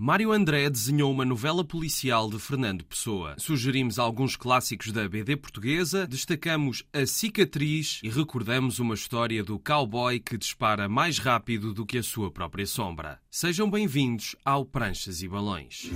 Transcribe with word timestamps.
Mário 0.00 0.30
André 0.30 0.70
desenhou 0.70 1.10
uma 1.10 1.24
novela 1.24 1.64
policial 1.64 2.30
de 2.30 2.38
Fernando 2.38 2.84
Pessoa. 2.84 3.34
Sugerimos 3.36 3.98
alguns 3.98 4.36
clássicos 4.36 4.92
da 4.92 5.08
BD 5.08 5.36
portuguesa, 5.36 6.06
destacamos 6.06 6.84
A 6.92 7.04
Cicatriz 7.04 7.98
e 8.04 8.08
recordamos 8.08 8.78
uma 8.78 8.94
história 8.94 9.42
do 9.42 9.58
cowboy 9.58 10.20
que 10.20 10.38
dispara 10.38 10.88
mais 10.88 11.18
rápido 11.18 11.74
do 11.74 11.84
que 11.84 11.98
a 11.98 12.02
sua 12.04 12.30
própria 12.30 12.64
sombra. 12.64 13.18
Sejam 13.28 13.68
bem-vindos 13.68 14.36
ao 14.44 14.64
Pranchas 14.64 15.20
e 15.20 15.26
Balões. 15.26 15.90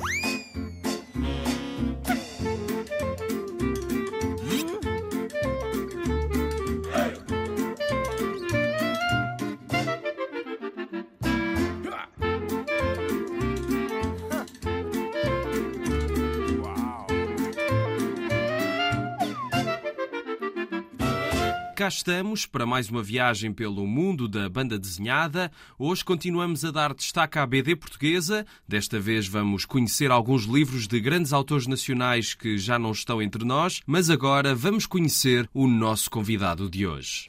Cá 21.82 21.88
estamos 21.88 22.46
para 22.46 22.64
mais 22.64 22.88
uma 22.88 23.02
viagem 23.02 23.52
pelo 23.52 23.84
mundo 23.88 24.28
da 24.28 24.48
banda 24.48 24.78
desenhada. 24.78 25.50
Hoje 25.76 26.04
continuamos 26.04 26.64
a 26.64 26.70
dar 26.70 26.94
destaque 26.94 27.40
à 27.40 27.44
BD 27.44 27.74
portuguesa. 27.74 28.46
Desta 28.68 29.00
vez 29.00 29.26
vamos 29.26 29.64
conhecer 29.64 30.08
alguns 30.12 30.44
livros 30.44 30.86
de 30.86 31.00
grandes 31.00 31.32
autores 31.32 31.66
nacionais 31.66 32.34
que 32.34 32.56
já 32.56 32.78
não 32.78 32.92
estão 32.92 33.20
entre 33.20 33.44
nós, 33.44 33.80
mas 33.84 34.10
agora 34.10 34.54
vamos 34.54 34.86
conhecer 34.86 35.50
o 35.52 35.66
nosso 35.66 36.08
convidado 36.08 36.70
de 36.70 36.86
hoje. 36.86 37.28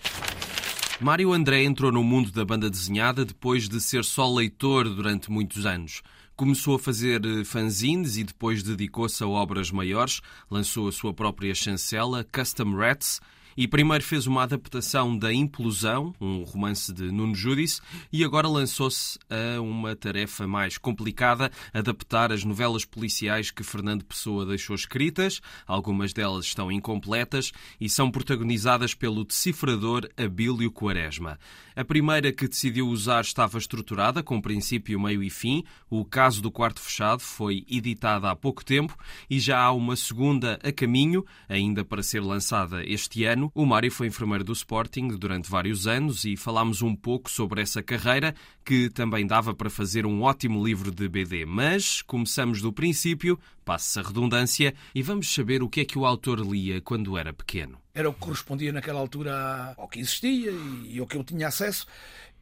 Mário 1.01 1.33
André 1.33 1.63
entrou 1.63 1.91
no 1.91 2.03
mundo 2.03 2.31
da 2.31 2.45
banda 2.45 2.69
desenhada 2.69 3.25
depois 3.25 3.67
de 3.67 3.81
ser 3.81 4.03
só 4.03 4.31
leitor 4.31 4.87
durante 4.87 5.31
muitos 5.31 5.65
anos. 5.65 6.03
Começou 6.35 6.75
a 6.75 6.79
fazer 6.79 7.25
eh, 7.25 7.43
fanzines 7.43 8.17
e 8.17 8.23
depois 8.23 8.61
dedicou-se 8.61 9.23
a 9.23 9.27
obras 9.27 9.71
maiores. 9.71 10.21
Lançou 10.47 10.87
a 10.87 10.91
sua 10.91 11.11
própria 11.11 11.55
chancela, 11.55 12.23
Custom 12.31 12.75
Rats, 12.75 13.19
e 13.55 13.67
primeiro 13.67 14.03
fez 14.03 14.27
uma 14.27 14.43
adaptação 14.43 15.17
da 15.17 15.33
Implosão, 15.33 16.13
um 16.19 16.43
romance 16.43 16.91
de 16.93 17.11
Nuno 17.11 17.35
Judice, 17.35 17.81
e 18.11 18.23
agora 18.23 18.47
lançou-se 18.47 19.19
a 19.29 19.61
uma 19.61 19.95
tarefa 19.95 20.47
mais 20.47 20.77
complicada, 20.77 21.51
adaptar 21.73 22.31
as 22.31 22.43
novelas 22.43 22.85
policiais 22.85 23.51
que 23.51 23.63
Fernando 23.63 24.05
Pessoa 24.05 24.45
deixou 24.45 24.75
escritas. 24.75 25.41
Algumas 25.67 26.13
delas 26.13 26.45
estão 26.45 26.71
incompletas 26.71 27.51
e 27.79 27.87
são 27.89 28.09
protagonizadas 28.09 28.93
pelo 28.93 29.23
decifrador 29.23 30.09
Abílio 30.17 30.71
Quaresma. 30.71 31.39
A 31.75 31.83
primeira 31.83 32.31
que 32.31 32.47
decidiu 32.47 32.87
usar 32.87 33.21
estava 33.21 33.57
estruturada, 33.57 34.21
com 34.21 34.39
princípio, 34.39 34.99
meio 34.99 35.23
e 35.23 35.29
fim. 35.29 35.63
O 35.89 36.05
caso 36.05 36.41
do 36.41 36.51
quarto 36.51 36.79
fechado 36.79 37.21
foi 37.21 37.65
editada 37.69 38.29
há 38.29 38.35
pouco 38.35 38.63
tempo 38.63 38.95
e 39.29 39.39
já 39.39 39.59
há 39.59 39.71
uma 39.71 39.95
segunda 39.95 40.59
a 40.63 40.71
caminho, 40.71 41.25
ainda 41.49 41.83
para 41.83 42.03
ser 42.03 42.21
lançada 42.21 42.83
este 42.85 43.25
ano 43.25 43.42
ano. 43.43 43.51
O 43.53 43.65
Mário 43.65 43.91
foi 43.91 44.07
enfermeiro 44.07 44.43
do 44.43 44.53
Sporting 44.53 45.09
durante 45.09 45.49
vários 45.49 45.87
anos 45.87 46.23
e 46.25 46.37
falámos 46.37 46.81
um 46.81 46.95
pouco 46.95 47.29
sobre 47.29 47.61
essa 47.61 47.81
carreira, 47.81 48.33
que 48.63 48.89
também 48.89 49.25
dava 49.25 49.53
para 49.53 49.69
fazer 49.69 50.05
um 50.05 50.21
ótimo 50.21 50.63
livro 50.63 50.91
de 50.91 51.07
BD. 51.07 51.45
Mas 51.45 52.01
começamos 52.01 52.61
do 52.61 52.71
princípio, 52.71 53.39
passa 53.65 54.01
a 54.01 54.03
redundância, 54.03 54.73
e 54.93 55.01
vamos 55.01 55.33
saber 55.33 55.61
o 55.61 55.69
que 55.69 55.81
é 55.81 55.85
que 55.85 55.97
o 55.97 56.05
autor 56.05 56.39
lia 56.39 56.81
quando 56.81 57.17
era 57.17 57.33
pequeno. 57.33 57.77
Era 57.93 58.09
o 58.09 58.13
que 58.13 58.19
correspondia 58.19 58.71
naquela 58.71 58.99
altura 58.99 59.73
ao 59.77 59.87
que 59.87 59.99
existia 59.99 60.51
e 60.85 60.99
ao 60.99 61.07
que 61.07 61.17
eu 61.17 61.23
tinha 61.23 61.47
acesso 61.47 61.85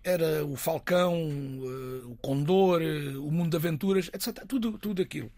era 0.03 0.43
o 0.43 0.55
Falcão, 0.55 1.15
eh, 1.15 2.05
o 2.05 2.17
Condor, 2.21 2.81
eh, 2.81 3.15
o 3.17 3.30
Mundo 3.30 3.52
de 3.52 3.58
Aventuras, 3.58 4.09
etc. 4.11 4.43
Tudo, 4.47 4.77
tudo 4.77 5.02
aquilo. 5.02 5.31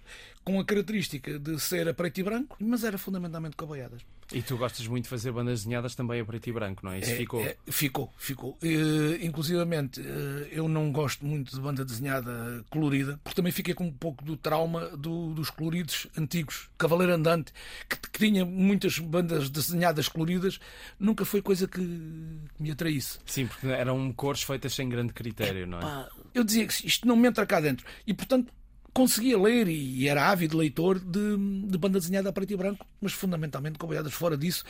Com 0.44 0.59
a 0.59 0.66
característica 0.66 1.39
de 1.39 1.59
ser 1.59 1.88
a 1.88 1.94
preto 1.94 2.19
e 2.19 2.23
branco, 2.23 2.58
mas 2.59 2.83
era 2.83 2.97
fundamentalmente 2.97 3.55
cobaiadas. 3.55 4.02
E 4.31 4.41
tu 4.41 4.58
gostas 4.58 4.88
muito 4.88 5.03
de 5.03 5.09
fazer 5.09 5.31
bandas 5.31 5.59
desenhadas 5.59 5.95
também 5.95 6.19
a 6.19 6.25
preto 6.25 6.47
e 6.47 6.52
branco, 6.52 6.83
não 6.83 6.92
é? 6.92 6.99
Isso 6.99 7.11
é, 7.11 7.15
ficou? 7.15 7.42
É, 7.42 7.58
ficou, 7.67 8.14
ficou. 8.17 8.58
Uh, 8.64 9.23
inclusivamente, 9.23 10.02
uh, 10.02 10.48
eu 10.52 10.67
não 10.67 10.92
gosto 10.92 11.26
muito 11.26 11.53
de 11.53 11.61
banda 11.61 11.86
desenhada 11.86 12.65
colorida, 12.70 13.20
porque 13.23 13.36
também 13.36 13.52
fiquei 13.52 13.73
com 13.73 13.86
um 13.86 13.92
pouco 13.92 14.23
do 14.23 14.36
trauma 14.36 14.87
do, 14.98 15.33
dos 15.33 15.49
coloridos 15.49 16.08
antigos. 16.17 16.70
Cavaleiro 16.77 17.14
Andante, 17.14 17.53
que, 17.87 17.98
que, 17.98 18.20
tinha 18.20 18.45
muitas 18.45 18.98
bandas 18.98 19.49
desenhadas 19.49 20.08
coloridas, 20.08 20.59
nunca 20.99 21.26
foi 21.26 21.42
coisa 21.42 21.67
que, 21.67 21.80
que 21.80 22.64
me 22.64 22.71
atraísse. 22.71 23.20
Sim, 23.26 23.45
porque 23.45 23.67
eram 23.67 24.11
cores 24.14 24.42
feitas 24.42 24.73
sem 24.73 24.89
grande 24.89 25.14
critério, 25.14 25.64
é, 25.64 25.65
não 25.65 25.77
é? 25.77 25.82
Pá, 25.82 26.09
eu 26.33 26.43
dizia 26.43 26.65
que 26.65 26.87
isto 26.87 27.08
não 27.08 27.15
me 27.15 27.27
entra 27.27 27.45
cá 27.45 27.59
dentro. 27.59 27.86
E, 28.08 28.14
portanto, 28.14 28.52
conseguia 28.93 29.37
ler 29.39 29.67
e 29.67 30.08
era 30.08 30.30
ávido 30.30 30.58
leitor 30.58 30.99
de, 30.99 31.37
de 31.67 31.77
banda 31.77 31.99
desenhada 31.99 32.30
a 32.30 32.33
preto 32.33 32.54
e 32.54 32.58
branco, 32.58 32.86
mas 33.02 33.14
fundamentalmente 33.14 33.80
cobayadas 33.80 34.14
fora 34.14 34.37
disso. 34.37 34.64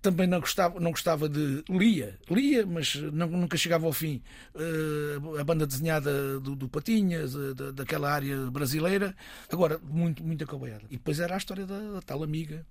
Também 0.00 0.26
não 0.26 0.40
gostava, 0.40 0.80
não 0.80 0.90
gostava 0.90 1.28
de. 1.28 1.62
Lia, 1.70 2.18
lia, 2.28 2.66
mas 2.66 2.96
não, 2.96 3.28
nunca 3.28 3.56
chegava 3.56 3.86
ao 3.86 3.92
fim. 3.92 4.20
Uh, 4.52 5.38
a 5.38 5.44
banda 5.44 5.64
desenhada 5.64 6.40
do, 6.40 6.56
do 6.56 6.68
Patinhas, 6.68 7.34
uh, 7.36 7.54
daquela 7.72 8.12
área 8.12 8.50
brasileira. 8.50 9.14
Agora, 9.48 9.78
muito, 9.78 10.22
muita 10.24 10.44
cobayada. 10.44 10.82
E 10.90 10.96
depois 10.96 11.20
era 11.20 11.34
a 11.34 11.38
história 11.38 11.64
da, 11.64 11.78
da 11.78 12.02
tal 12.02 12.22
amiga 12.24 12.66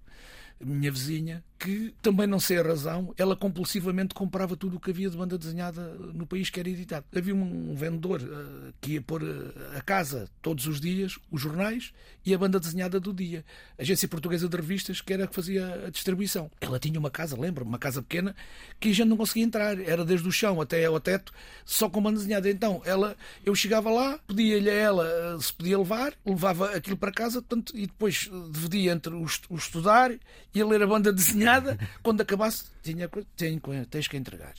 minha 0.64 0.92
vizinha, 0.92 1.44
que 1.60 1.94
também 2.02 2.26
não 2.26 2.40
sei 2.40 2.58
a 2.58 2.64
razão, 2.64 3.14
ela 3.18 3.36
compulsivamente 3.36 4.16
comprava 4.16 4.58
tudo 4.58 4.78
o 4.78 4.80
que 4.80 4.90
havia 4.90 5.10
de 5.10 5.16
banda 5.16 5.38
desenhada 5.38 5.94
no 6.14 6.26
país 6.26 6.50
que 6.50 6.60
era 6.60 6.68
editado. 6.68 7.06
Havia 7.16 7.36
um 7.36 7.76
vendedor 7.76 8.20
uh, 8.20 8.74
que 8.82 8.94
ia 8.94 9.02
pôr 9.02 9.22
uh, 9.22 9.54
a 9.78 9.82
casa 9.82 10.28
todos 10.42 10.66
os 10.66 10.82
dias 10.82 11.20
os 11.30 11.40
jornais 11.40 11.94
e 12.26 12.34
a 12.34 12.38
banda 12.38 12.60
desenhada 12.60 13.00
do 13.00 13.14
dia. 13.14 13.46
A 13.78 13.84
Agência 13.84 14.08
Portuguesa 14.08 14.50
de 14.50 14.56
Revistas, 14.56 15.02
que 15.02 15.14
era 15.14 15.26
a 15.26 15.28
que 15.28 15.36
fazia 15.36 15.86
a 15.86 15.90
distribuição. 15.92 16.50
Ela 16.60 16.80
tinha 16.80 17.00
uma 17.00 17.12
casa, 17.12 17.40
lembro 17.40 17.64
uma 17.64 17.78
casa 17.78 18.02
pequena, 18.02 18.36
que 18.80 18.90
a 18.90 18.94
gente 18.94 19.08
não 19.08 19.18
conseguia 19.18 19.44
entrar. 19.44 19.80
Era 19.80 20.04
desde 20.04 20.28
o 20.28 20.32
chão 20.32 20.60
até 20.60 20.86
ao 20.86 21.00
teto, 21.00 21.32
só 21.64 21.88
com 21.88 22.02
banda 22.02 22.18
desenhada. 22.18 22.50
Então, 22.50 22.82
ela, 22.86 23.16
eu 23.46 23.54
chegava 23.54 23.92
lá, 23.92 24.20
pedia-lhe 24.28 24.70
a 24.70 24.74
ela 24.74 25.36
uh, 25.36 25.42
se 25.42 25.54
podia 25.54 25.78
levar, 25.78 26.14
levava 26.26 26.72
aquilo 26.72 26.98
para 26.98 27.12
casa 27.12 27.42
portanto, 27.42 27.74
e 27.76 27.88
depois 27.88 28.30
dividia 28.52 28.94
entre 28.94 29.14
o, 29.14 29.26
o 29.50 29.56
estudar 29.56 30.12
ia 30.54 30.66
ler 30.66 30.82
a 30.84 30.88
banda 30.88 31.12
desenhada, 31.14 31.78
quando 32.04 32.22
acabasse, 32.22 32.66
tinha, 32.84 33.10
tinha, 33.36 33.86
tens 33.90 34.08
que 34.08 34.18
entregar. 34.18 34.54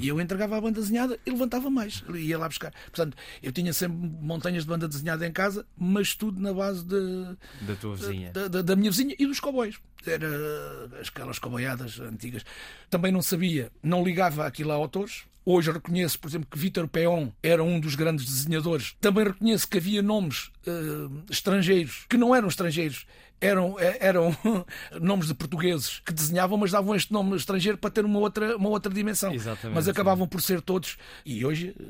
E 0.00 0.08
eu 0.08 0.20
entregava 0.20 0.56
a 0.56 0.60
banda 0.60 0.80
desenhada 0.80 1.18
e 1.24 1.30
levantava 1.30 1.70
mais, 1.70 2.02
ia 2.14 2.38
lá 2.38 2.48
buscar. 2.48 2.72
Portanto, 2.86 3.16
eu 3.42 3.52
tinha 3.52 3.72
sempre 3.72 3.96
montanhas 3.96 4.64
de 4.64 4.68
banda 4.68 4.88
desenhada 4.88 5.26
em 5.26 5.32
casa, 5.32 5.66
mas 5.76 6.14
tudo 6.14 6.40
na 6.40 6.52
base 6.52 6.84
de, 6.84 7.36
da 7.62 7.74
tua 7.80 7.96
vizinha. 7.96 8.32
Da, 8.32 8.48
da, 8.48 8.62
da 8.62 8.76
minha 8.76 8.90
vizinha 8.90 9.14
e 9.18 9.26
dos 9.26 9.40
cowboys. 9.40 9.76
Era 10.06 10.28
aquelas 11.06 11.38
coboiadas 11.38 12.00
antigas. 12.00 12.44
Também 12.88 13.12
não 13.12 13.20
sabia, 13.20 13.70
não 13.82 14.04
ligava 14.04 14.46
aquilo 14.46 14.72
a 14.72 14.74
autores, 14.74 15.24
Hoje 15.50 15.70
reconheço, 15.70 16.18
por 16.18 16.28
exemplo, 16.28 16.46
que 16.50 16.58
Vítor 16.58 16.86
Peon 16.86 17.30
era 17.42 17.64
um 17.64 17.80
dos 17.80 17.94
grandes 17.94 18.26
desenhadores. 18.26 18.94
Também 19.00 19.24
reconheço 19.24 19.66
que 19.66 19.78
havia 19.78 20.02
nomes 20.02 20.50
uh, 20.66 21.24
estrangeiros 21.30 22.04
que 22.06 22.18
não 22.18 22.34
eram 22.34 22.48
estrangeiros, 22.48 23.06
eram, 23.40 23.78
eh, 23.78 23.98
eram 24.00 24.36
nomes 25.00 25.28
de 25.28 25.34
portugueses 25.34 26.00
que 26.00 26.12
desenhavam, 26.12 26.58
mas 26.58 26.70
davam 26.70 26.94
este 26.94 27.12
nome 27.12 27.36
estrangeiro 27.36 27.78
para 27.78 27.90
ter 27.90 28.04
uma 28.04 28.18
outra, 28.18 28.56
uma 28.56 28.68
outra 28.68 28.92
dimensão. 28.92 29.32
Exatamente, 29.32 29.74
mas 29.74 29.88
acabavam 29.88 30.26
sim. 30.26 30.30
por 30.30 30.42
ser 30.42 30.60
todos. 30.60 30.96
E 31.24 31.44
hoje 31.44 31.74
eh, 31.78 31.84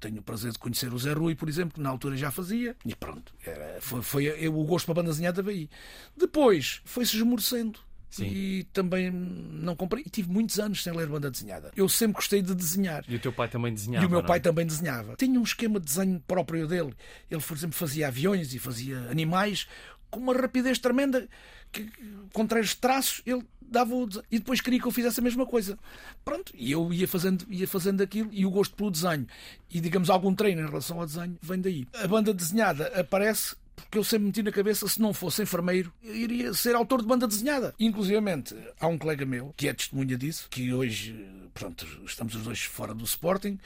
tenho 0.00 0.18
o 0.18 0.22
prazer 0.22 0.52
de 0.52 0.58
conhecer 0.58 0.92
o 0.92 0.98
Zé 0.98 1.12
Rui, 1.12 1.34
por 1.34 1.48
exemplo, 1.48 1.74
que 1.74 1.80
na 1.80 1.90
altura 1.90 2.16
já 2.16 2.30
fazia. 2.30 2.76
E 2.84 2.94
pronto, 2.94 3.32
era, 3.44 3.78
foi, 3.80 4.02
foi 4.02 4.26
eu, 4.26 4.58
o 4.58 4.64
gosto 4.64 4.86
para 4.86 4.92
a 4.92 4.96
banda 4.96 5.10
desenhada 5.10 5.42
veio. 5.42 5.68
Depois 6.16 6.80
foi-se 6.84 7.16
esmorecendo. 7.16 7.78
Sim. 8.12 8.26
E 8.26 8.64
também 8.74 9.10
não 9.10 9.74
comprei. 9.74 10.04
E 10.06 10.10
tive 10.10 10.30
muitos 10.30 10.60
anos 10.60 10.82
sem 10.82 10.92
ler 10.92 11.06
banda 11.06 11.30
desenhada. 11.30 11.72
Eu 11.74 11.88
sempre 11.88 12.16
gostei 12.16 12.42
de 12.42 12.54
desenhar. 12.54 13.02
E 13.08 13.16
o 13.16 13.18
teu 13.18 13.32
pai 13.32 13.48
também 13.48 13.72
desenhava? 13.72 14.04
E 14.04 14.06
o 14.06 14.10
meu 14.10 14.22
pai 14.22 14.38
não? 14.38 14.42
também 14.42 14.66
desenhava. 14.66 15.16
Tinha 15.16 15.40
um 15.40 15.42
esquema 15.42 15.80
de 15.80 15.86
desenho 15.86 16.22
próprio 16.26 16.68
dele. 16.68 16.94
Ele, 17.30 17.40
por 17.40 17.56
exemplo, 17.56 17.74
fazia 17.74 18.08
aviões 18.08 18.52
e 18.52 18.58
fazia 18.58 18.98
animais 19.10 19.66
com 20.12 20.20
uma 20.20 20.34
rapidez 20.34 20.78
tremenda. 20.78 21.28
Que, 21.72 21.90
com 22.32 22.46
três 22.46 22.74
traços, 22.74 23.22
ele 23.26 23.42
dava 23.60 23.94
o 23.94 24.06
e 24.30 24.38
depois 24.38 24.60
queria 24.60 24.78
que 24.78 24.86
eu 24.86 24.92
fizesse 24.92 25.18
a 25.18 25.22
mesma 25.22 25.46
coisa. 25.46 25.78
Pronto, 26.24 26.52
e 26.54 26.70
eu 26.70 26.92
ia 26.92 27.08
fazendo, 27.08 27.44
ia 27.48 27.66
fazendo 27.66 28.02
aquilo 28.02 28.28
e 28.30 28.44
o 28.44 28.50
gosto 28.50 28.76
pelo 28.76 28.90
desenho 28.90 29.26
e 29.70 29.80
digamos 29.80 30.10
algum 30.10 30.34
treino 30.34 30.60
em 30.60 30.66
relação 30.66 31.00
ao 31.00 31.06
desenho 31.06 31.36
vem 31.40 31.60
daí. 31.60 31.88
A 31.94 32.06
banda 32.06 32.34
desenhada 32.34 32.88
aparece 32.94 33.56
porque 33.74 33.96
eu 33.98 34.04
sempre 34.04 34.26
meti 34.26 34.42
na 34.42 34.52
cabeça, 34.52 34.86
se 34.86 35.00
não 35.00 35.14
fosse 35.14 35.42
enfermeiro, 35.42 35.92
iria 36.02 36.52
ser 36.52 36.74
autor 36.74 37.00
de 37.00 37.08
banda 37.08 37.26
desenhada. 37.26 37.74
Inclusivamente, 37.80 38.54
há 38.78 38.86
um 38.86 38.98
colega 38.98 39.24
meu, 39.24 39.52
que 39.56 39.66
é 39.66 39.72
testemunha 39.72 40.16
disso, 40.16 40.46
que 40.50 40.72
hoje, 40.72 41.26
pronto, 41.54 41.86
estamos 42.06 42.34
os 42.34 42.42
dois 42.42 42.62
fora 42.62 42.94
do 42.94 43.04
Sporting, 43.04 43.58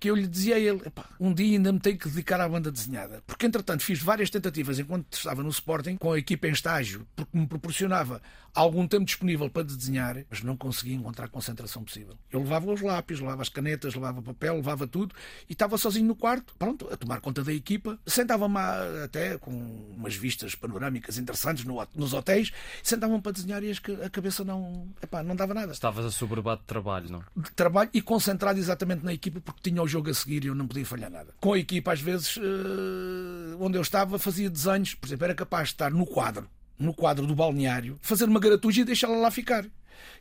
que 0.00 0.08
eu 0.08 0.16
lhe 0.16 0.26
dizia 0.26 0.56
a 0.56 0.58
ele: 0.58 0.80
um 1.20 1.32
dia 1.32 1.56
ainda 1.56 1.70
me 1.70 1.78
tenho 1.78 1.98
que 1.98 2.08
dedicar 2.08 2.40
à 2.40 2.48
banda 2.48 2.72
desenhada. 2.72 3.22
Porque, 3.26 3.46
entretanto, 3.46 3.84
fiz 3.84 4.02
várias 4.02 4.30
tentativas 4.30 4.78
enquanto 4.78 5.12
estava 5.12 5.42
no 5.42 5.50
Sporting, 5.50 5.96
com 5.96 6.12
a 6.12 6.18
equipa 6.18 6.48
em 6.48 6.52
estágio, 6.52 7.06
porque 7.14 7.36
me 7.36 7.46
proporcionava 7.46 8.22
algum 8.54 8.86
tempo 8.86 9.04
disponível 9.04 9.48
para 9.48 9.62
desenhar, 9.62 10.24
mas 10.28 10.42
não 10.42 10.56
conseguia 10.56 10.94
encontrar 10.94 11.26
a 11.26 11.28
concentração 11.28 11.84
possível. 11.84 12.16
Eu 12.30 12.40
levava 12.40 12.72
os 12.72 12.80
lápis, 12.80 13.20
levava 13.20 13.42
as 13.42 13.48
canetas, 13.48 13.94
levava 13.94 14.22
papel, 14.22 14.56
levava 14.56 14.86
tudo 14.86 15.14
e 15.48 15.52
estava 15.52 15.78
sozinho 15.78 16.06
no 16.06 16.16
quarto, 16.16 16.54
pronto, 16.58 16.88
a 16.92 16.96
tomar 16.96 17.20
conta 17.20 17.44
da 17.44 17.52
equipa. 17.52 17.98
Sentava-me 18.06 18.58
até 19.04 19.38
com 19.38 19.52
umas 19.96 20.16
vistas 20.16 20.54
panorâmicas 20.54 21.18
interessantes 21.18 21.64
nos 21.94 22.12
hotéis, 22.12 22.50
sentava-me 22.82 23.20
para 23.20 23.32
desenhar 23.32 23.62
e 23.62 23.70
a 24.04 24.10
cabeça 24.10 24.44
não, 24.44 24.88
epá, 25.02 25.22
não 25.22 25.36
dava 25.36 25.54
nada. 25.54 25.72
Estavas 25.72 26.04
assoberbado 26.04 26.62
de 26.62 26.66
trabalho, 26.66 27.10
não? 27.10 27.22
De 27.36 27.50
trabalho 27.52 27.90
e 27.92 28.02
concentrado 28.02 28.58
exatamente 28.58 29.04
na 29.04 29.12
equipa 29.12 29.40
porque 29.40 29.70
tinha 29.70 29.82
o 29.82 29.86
jogo 29.90 30.10
a 30.10 30.14
seguir 30.14 30.44
e 30.44 30.48
eu 30.48 30.54
não 30.54 30.66
podia 30.66 30.86
falhar 30.86 31.10
nada. 31.10 31.34
Com 31.40 31.52
a 31.52 31.58
equipa, 31.58 31.92
às 31.92 32.00
vezes, 32.00 32.38
eh, 32.38 33.56
onde 33.58 33.76
eu 33.76 33.82
estava, 33.82 34.18
fazia 34.18 34.48
desenhos, 34.48 34.94
por 34.94 35.06
exemplo, 35.06 35.24
era 35.24 35.34
capaz 35.34 35.68
de 35.68 35.74
estar 35.74 35.90
no 35.90 36.06
quadro 36.06 36.48
no 36.80 36.94
quadro 36.94 37.26
do 37.26 37.34
balneário, 37.34 37.98
fazer 38.00 38.24
uma 38.24 38.40
garatuja 38.40 38.80
e 38.80 38.84
deixá-la 38.84 39.16
lá 39.16 39.30
ficar. 39.30 39.66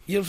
E 0.10 0.16
eles, 0.16 0.28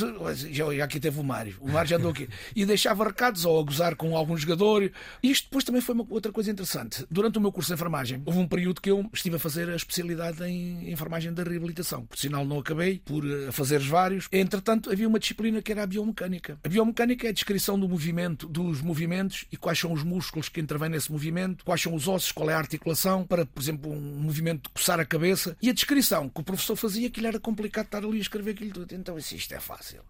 já, 0.51 0.85
aqui 0.85 1.01
teve 1.01 1.19
o 1.19 1.25
Mário, 1.25 1.57
o 1.59 1.71
Mário 1.71 1.89
já 1.89 1.97
andou 1.97 2.11
aqui. 2.11 2.29
E 2.55 2.67
deixava 2.67 3.03
recados 3.03 3.47
ou 3.47 3.59
a 3.59 3.63
gozar 3.63 3.97
com 3.97 4.15
algum 4.15 4.37
jogador. 4.37 4.93
Isto 5.23 5.45
depois 5.45 5.65
também 5.65 5.81
foi 5.81 5.95
uma, 5.95 6.07
outra 6.11 6.31
coisa 6.31 6.51
interessante. 6.51 7.07
Durante 7.11 7.39
o 7.39 7.41
meu 7.41 7.51
curso 7.51 7.69
de 7.69 7.75
enfermagem, 7.75 8.23
houve 8.27 8.39
um 8.39 8.47
período 8.47 8.79
que 8.79 8.91
eu 8.91 9.09
estive 9.11 9.37
a 9.37 9.39
fazer 9.39 9.71
a 9.71 9.77
especialidade 9.77 10.45
em 10.45 10.93
enfermagem 10.93 11.33
da 11.33 11.43
reabilitação. 11.43 12.05
Por 12.05 12.19
sinal, 12.19 12.45
não 12.45 12.59
acabei 12.59 13.01
por 13.03 13.25
eh, 13.25 13.51
fazer 13.53 13.79
vários. 13.79 14.29
Entretanto, 14.31 14.93
havia 14.93 15.09
uma 15.09 15.19
disciplina 15.19 15.63
que 15.63 15.73
era 15.73 15.83
a 15.83 15.87
biomecânica. 15.87 16.59
A 16.63 16.69
biomecânica 16.69 17.27
é 17.27 17.31
a 17.31 17.33
descrição 17.33 17.81
do 17.81 17.89
movimento, 17.89 18.47
dos 18.49 18.83
movimentos 18.83 19.47
e 19.51 19.57
quais 19.57 19.79
são 19.79 19.95
os 19.95 20.03
músculos 20.03 20.51
que 20.51 20.61
intervêm 20.61 20.91
nesse 20.91 21.11
movimento, 21.11 21.65
quais 21.65 21.81
são 21.81 21.95
os 21.95 22.07
ossos, 22.07 22.33
qual 22.33 22.51
é 22.51 22.53
a 22.53 22.59
articulação, 22.59 23.25
para, 23.25 23.47
por 23.47 23.63
exemplo, 23.63 23.91
um 23.91 24.21
movimento 24.21 24.65
de 24.65 24.69
coçar 24.75 25.01
a 25.01 25.07
cabeça. 25.07 25.57
E 25.63 25.71
a 25.71 25.73
descrição 25.73 26.29
que 26.29 26.41
o 26.43 26.45
professor 26.45 26.77
fazia, 26.77 27.09
aquilo 27.09 27.29
era 27.29 27.41
complicado 27.41 27.87
estar 27.87 28.05
ali 28.05 28.19
a 28.19 28.21
escrever 28.21 28.51
aquilo 28.51 28.73
tudo. 28.73 28.95
Então, 28.95 29.17
isto 29.37 29.55
é 29.55 29.61
fácil. 29.61 30.03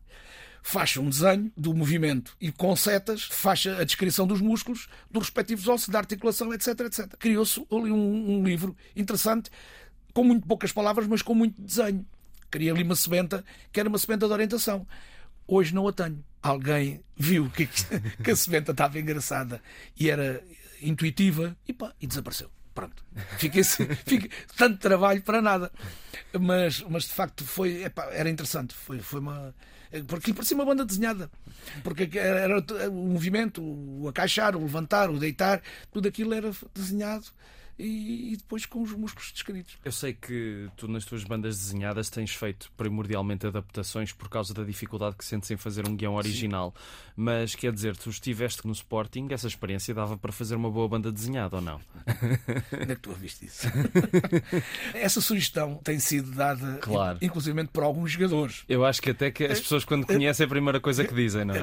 Faz 0.62 0.96
um 0.96 1.08
desenho 1.08 1.50
do 1.56 1.74
movimento 1.74 2.36
e 2.40 2.52
com 2.52 2.76
setas 2.76 3.22
faz 3.22 3.66
a 3.66 3.82
descrição 3.82 4.26
dos 4.26 4.40
músculos, 4.40 4.88
dos 5.10 5.24
respectivos 5.24 5.66
ossos, 5.68 5.88
da 5.88 5.98
articulação, 5.98 6.52
etc. 6.52 6.80
etc. 6.80 7.16
Criou-se 7.18 7.60
ali 7.70 7.90
um, 7.90 8.38
um 8.38 8.44
livro 8.44 8.76
interessante, 8.94 9.50
com 10.12 10.22
muito 10.22 10.46
poucas 10.46 10.70
palavras, 10.70 11.06
mas 11.06 11.22
com 11.22 11.34
muito 11.34 11.60
desenho. 11.60 12.04
Criei 12.50 12.70
ali 12.70 12.82
uma 12.82 12.96
sebenta 12.96 13.44
que 13.72 13.80
era 13.80 13.88
uma 13.88 13.98
sebenta 13.98 14.26
de 14.26 14.32
orientação. 14.32 14.86
Hoje 15.46 15.74
não 15.74 15.88
a 15.88 15.92
tenho. 15.92 16.22
Alguém 16.42 17.02
viu 17.16 17.50
que, 17.50 17.66
que 18.22 18.30
a 18.30 18.36
sebenta 18.36 18.72
estava 18.72 18.98
engraçada 19.00 19.62
e 19.98 20.10
era 20.10 20.44
intuitiva 20.82 21.56
e, 21.66 21.72
pá, 21.72 21.94
e 22.00 22.06
desapareceu. 22.06 22.50
Pronto. 22.80 23.04
Fiquei, 23.36 23.62
fiquei, 24.06 24.30
tanto 24.56 24.78
trabalho 24.78 25.20
para 25.22 25.42
nada. 25.42 25.70
Mas, 26.38 26.80
mas 26.88 27.04
de 27.04 27.12
facto 27.12 27.44
foi, 27.44 27.84
era 28.12 28.30
interessante. 28.30 28.74
Foi, 28.74 29.00
foi 29.00 29.20
uma. 29.20 29.54
Porque 30.06 30.32
parecia 30.32 30.56
uma 30.56 30.64
banda 30.64 30.84
desenhada. 30.84 31.30
Porque 31.82 32.18
era 32.18 32.58
o 32.88 32.92
movimento, 32.92 33.60
o 33.62 34.08
acaixar, 34.08 34.56
o 34.56 34.62
levantar, 34.62 35.10
o 35.10 35.18
deitar, 35.18 35.60
tudo 35.92 36.08
aquilo 36.08 36.32
era 36.32 36.50
desenhado 36.74 37.26
e, 37.80 38.32
e, 38.32 38.36
depois 38.36 38.66
com 38.66 38.82
os 38.82 38.92
músculos 38.92 39.32
descritos. 39.32 39.78
Eu 39.84 39.92
sei 39.92 40.12
que 40.12 40.68
tu 40.76 40.86
nas 40.88 41.04
tuas 41.04 41.24
bandas 41.24 41.56
desenhadas 41.58 42.10
tens 42.10 42.34
feito 42.34 42.70
primordialmente 42.76 43.46
adaptações 43.46 44.12
por 44.12 44.28
causa 44.28 44.52
da 44.52 44.62
dificuldade 44.64 45.16
que 45.16 45.24
sentes 45.24 45.50
em 45.50 45.56
fazer 45.56 45.88
um 45.88 45.96
guião 45.96 46.14
original. 46.14 46.74
Sim. 46.76 47.12
Mas 47.16 47.54
quer 47.54 47.72
dizer, 47.72 47.96
tu 47.96 48.10
estiveste 48.10 48.66
no 48.66 48.72
Sporting, 48.72 49.28
essa 49.30 49.46
experiência 49.46 49.94
dava 49.94 50.16
para 50.16 50.32
fazer 50.32 50.54
uma 50.54 50.70
boa 50.70 50.88
banda 50.88 51.12
desenhada 51.12 51.56
ou 51.56 51.62
não? 51.62 51.80
Onde 52.80 52.92
é 52.92 52.94
que 52.94 53.00
tu 53.00 53.10
ouviste 53.10 53.46
isso? 53.46 53.66
essa 54.94 55.20
sugestão 55.20 55.76
tem 55.82 55.98
sido 55.98 56.30
dada, 56.32 56.78
claro. 56.80 57.18
inclusive 57.20 57.64
por 57.68 57.82
alguns 57.82 58.12
jogadores. 58.12 58.64
Eu 58.68 58.84
acho 58.84 59.02
que 59.02 59.10
até 59.10 59.30
que 59.30 59.44
as 59.44 59.60
pessoas, 59.60 59.84
quando 59.84 60.06
conhecem, 60.06 60.44
é 60.44 60.46
a 60.46 60.48
primeira 60.48 60.80
coisa 60.80 61.04
que 61.04 61.14
dizem, 61.14 61.44
não 61.44 61.54
é? 61.54 61.60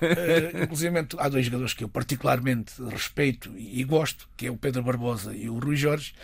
é. 0.00 0.62
inclusive, 0.64 1.06
há 1.18 1.28
dois 1.28 1.44
jogadores 1.44 1.74
que 1.74 1.84
eu 1.84 1.88
particularmente 1.88 2.72
respeito 2.84 3.50
e 3.56 3.82
gosto, 3.84 4.28
que 4.36 4.46
é 4.46 4.50
o 4.50 4.56
Pedro 4.56 4.82
Barbosa 4.82 5.17
Barbosa 5.18 5.34
e 5.34 5.50
o 5.50 5.58
Rui 5.58 5.76
Jorge, 5.76 6.14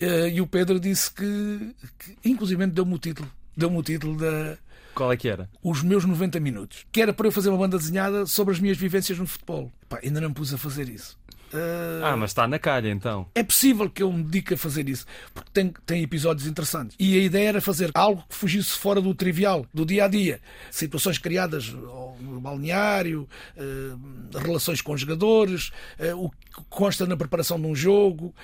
uh, 0.00 0.28
e 0.28 0.40
o 0.40 0.46
Pedro 0.46 0.80
disse 0.80 1.10
que, 1.12 1.74
que 1.98 2.28
inclusive 2.28 2.66
deu-me 2.66 2.94
o 2.94 2.98
título, 2.98 3.30
deu-me 3.56 3.78
o 3.78 3.82
título 3.82 4.16
da 4.16 4.58
qual 4.94 5.10
é 5.10 5.16
que 5.16 5.26
era? 5.26 5.48
Os 5.62 5.82
meus 5.82 6.04
90 6.04 6.38
minutos. 6.38 6.84
Que 6.92 7.00
era 7.00 7.14
para 7.14 7.26
eu 7.26 7.32
fazer 7.32 7.48
uma 7.48 7.56
banda 7.56 7.78
desenhada 7.78 8.26
sobre 8.26 8.52
as 8.52 8.60
minhas 8.60 8.76
vivências 8.76 9.18
no 9.18 9.26
futebol. 9.26 9.72
Pá, 9.88 9.98
ainda 10.02 10.20
não 10.20 10.28
me 10.28 10.34
pus 10.34 10.52
a 10.52 10.58
fazer 10.58 10.86
isso. 10.86 11.18
Uh... 11.52 12.04
Ah, 12.04 12.16
mas 12.16 12.30
está 12.30 12.48
na 12.48 12.58
calha 12.58 12.88
então. 12.88 13.26
É 13.34 13.42
possível 13.42 13.88
que 13.90 14.02
eu 14.02 14.10
me 14.12 14.22
dedique 14.22 14.54
a 14.54 14.56
fazer 14.56 14.88
isso, 14.88 15.06
porque 15.34 15.50
tem, 15.52 15.72
tem 15.84 16.02
episódios 16.02 16.46
interessantes. 16.46 16.96
E 16.98 17.18
a 17.18 17.22
ideia 17.22 17.48
era 17.48 17.60
fazer 17.60 17.90
algo 17.94 18.24
que 18.28 18.34
fugisse 18.34 18.70
fora 18.70 19.00
do 19.00 19.14
trivial, 19.14 19.66
do 19.72 19.84
dia 19.84 20.06
a 20.06 20.08
dia. 20.08 20.40
Situações 20.70 21.18
criadas 21.18 21.68
no 21.68 22.40
balneário, 22.40 23.28
uh, 23.56 24.38
relações 24.38 24.80
com 24.80 24.96
jogadores, 24.96 25.70
uh, 25.98 26.24
o 26.24 26.30
que 26.30 26.36
consta 26.68 27.06
na 27.06 27.16
preparação 27.16 27.60
de 27.60 27.66
um 27.66 27.74
jogo, 27.74 28.34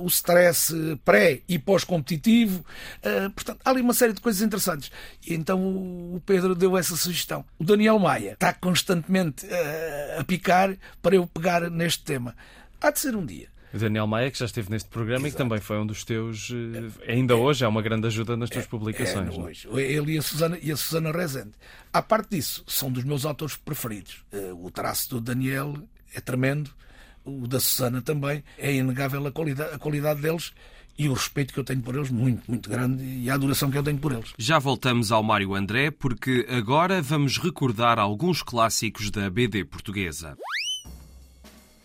o 0.00 0.06
stress 0.06 0.74
pré 1.04 1.42
e 1.46 1.58
pós-competitivo. 1.58 2.64
portanto, 3.34 3.60
há 3.62 3.68
ali 3.68 3.82
uma 3.82 3.92
série 3.92 4.14
de 4.14 4.22
coisas 4.22 4.40
interessantes. 4.40 4.90
E 5.26 5.34
então 5.34 5.60
o 5.60 6.22
Pedro 6.24 6.54
deu 6.54 6.78
essa 6.78 6.96
sugestão. 6.96 7.44
O 7.58 7.64
Daniel 7.64 7.98
Maia 7.98 8.32
está 8.32 8.54
constantemente 8.54 9.46
a 10.18 10.24
picar 10.24 10.74
para 11.02 11.16
eu 11.16 11.26
pegar 11.26 11.70
neste 11.70 12.04
tema. 12.04 12.34
Há 12.80 12.90
de 12.90 13.00
ser 13.00 13.16
um 13.16 13.24
dia. 13.24 13.48
O 13.72 13.78
Daniel 13.78 14.06
Maia, 14.06 14.30
que 14.30 14.38
já 14.38 14.46
esteve 14.46 14.70
neste 14.70 14.88
programa 14.88 15.26
Exato. 15.26 15.28
e 15.28 15.30
que 15.32 15.36
também 15.36 15.60
foi 15.60 15.78
um 15.78 15.86
dos 15.86 16.02
teus. 16.04 16.50
Eh, 16.50 17.12
ainda 17.12 17.34
é, 17.34 17.36
hoje 17.36 17.64
é 17.64 17.68
uma 17.68 17.82
grande 17.82 18.06
ajuda 18.06 18.36
nas 18.36 18.48
tuas 18.48 18.64
é, 18.64 18.68
publicações. 18.68 19.34
É, 19.34 19.38
hoje. 19.38 19.68
Ele 19.72 20.12
e 20.14 20.18
a, 20.18 20.22
Susana, 20.22 20.58
e 20.60 20.72
a 20.72 20.76
Susana 20.76 21.12
Rezende. 21.12 21.52
À 21.92 22.00
parte 22.00 22.30
disso, 22.30 22.64
são 22.66 22.90
dos 22.90 23.04
meus 23.04 23.26
autores 23.26 23.56
preferidos. 23.56 24.24
Eh, 24.32 24.52
o 24.54 24.70
traço 24.70 25.10
do 25.10 25.20
Daniel 25.20 25.74
é 26.14 26.20
tremendo, 26.20 26.70
o 27.24 27.46
da 27.46 27.60
Susana 27.60 28.00
também. 28.00 28.42
É 28.56 28.72
inegável 28.72 29.26
a 29.26 29.30
qualidade, 29.30 29.74
a 29.74 29.78
qualidade 29.78 30.22
deles 30.22 30.54
e 30.98 31.08
o 31.08 31.12
respeito 31.12 31.52
que 31.52 31.60
eu 31.60 31.64
tenho 31.64 31.80
por 31.80 31.94
eles, 31.94 32.10
muito, 32.10 32.42
muito 32.48 32.68
grande, 32.68 33.04
e 33.04 33.30
a 33.30 33.34
adoração 33.34 33.70
que 33.70 33.78
eu 33.78 33.82
tenho 33.84 33.98
por 33.98 34.12
eles. 34.12 34.32
Já 34.36 34.58
voltamos 34.58 35.12
ao 35.12 35.22
Mário 35.22 35.54
André, 35.54 35.92
porque 35.92 36.44
agora 36.50 37.00
vamos 37.00 37.38
recordar 37.38 38.00
alguns 38.00 38.42
clássicos 38.42 39.08
da 39.10 39.30
BD 39.30 39.64
portuguesa. 39.64 40.36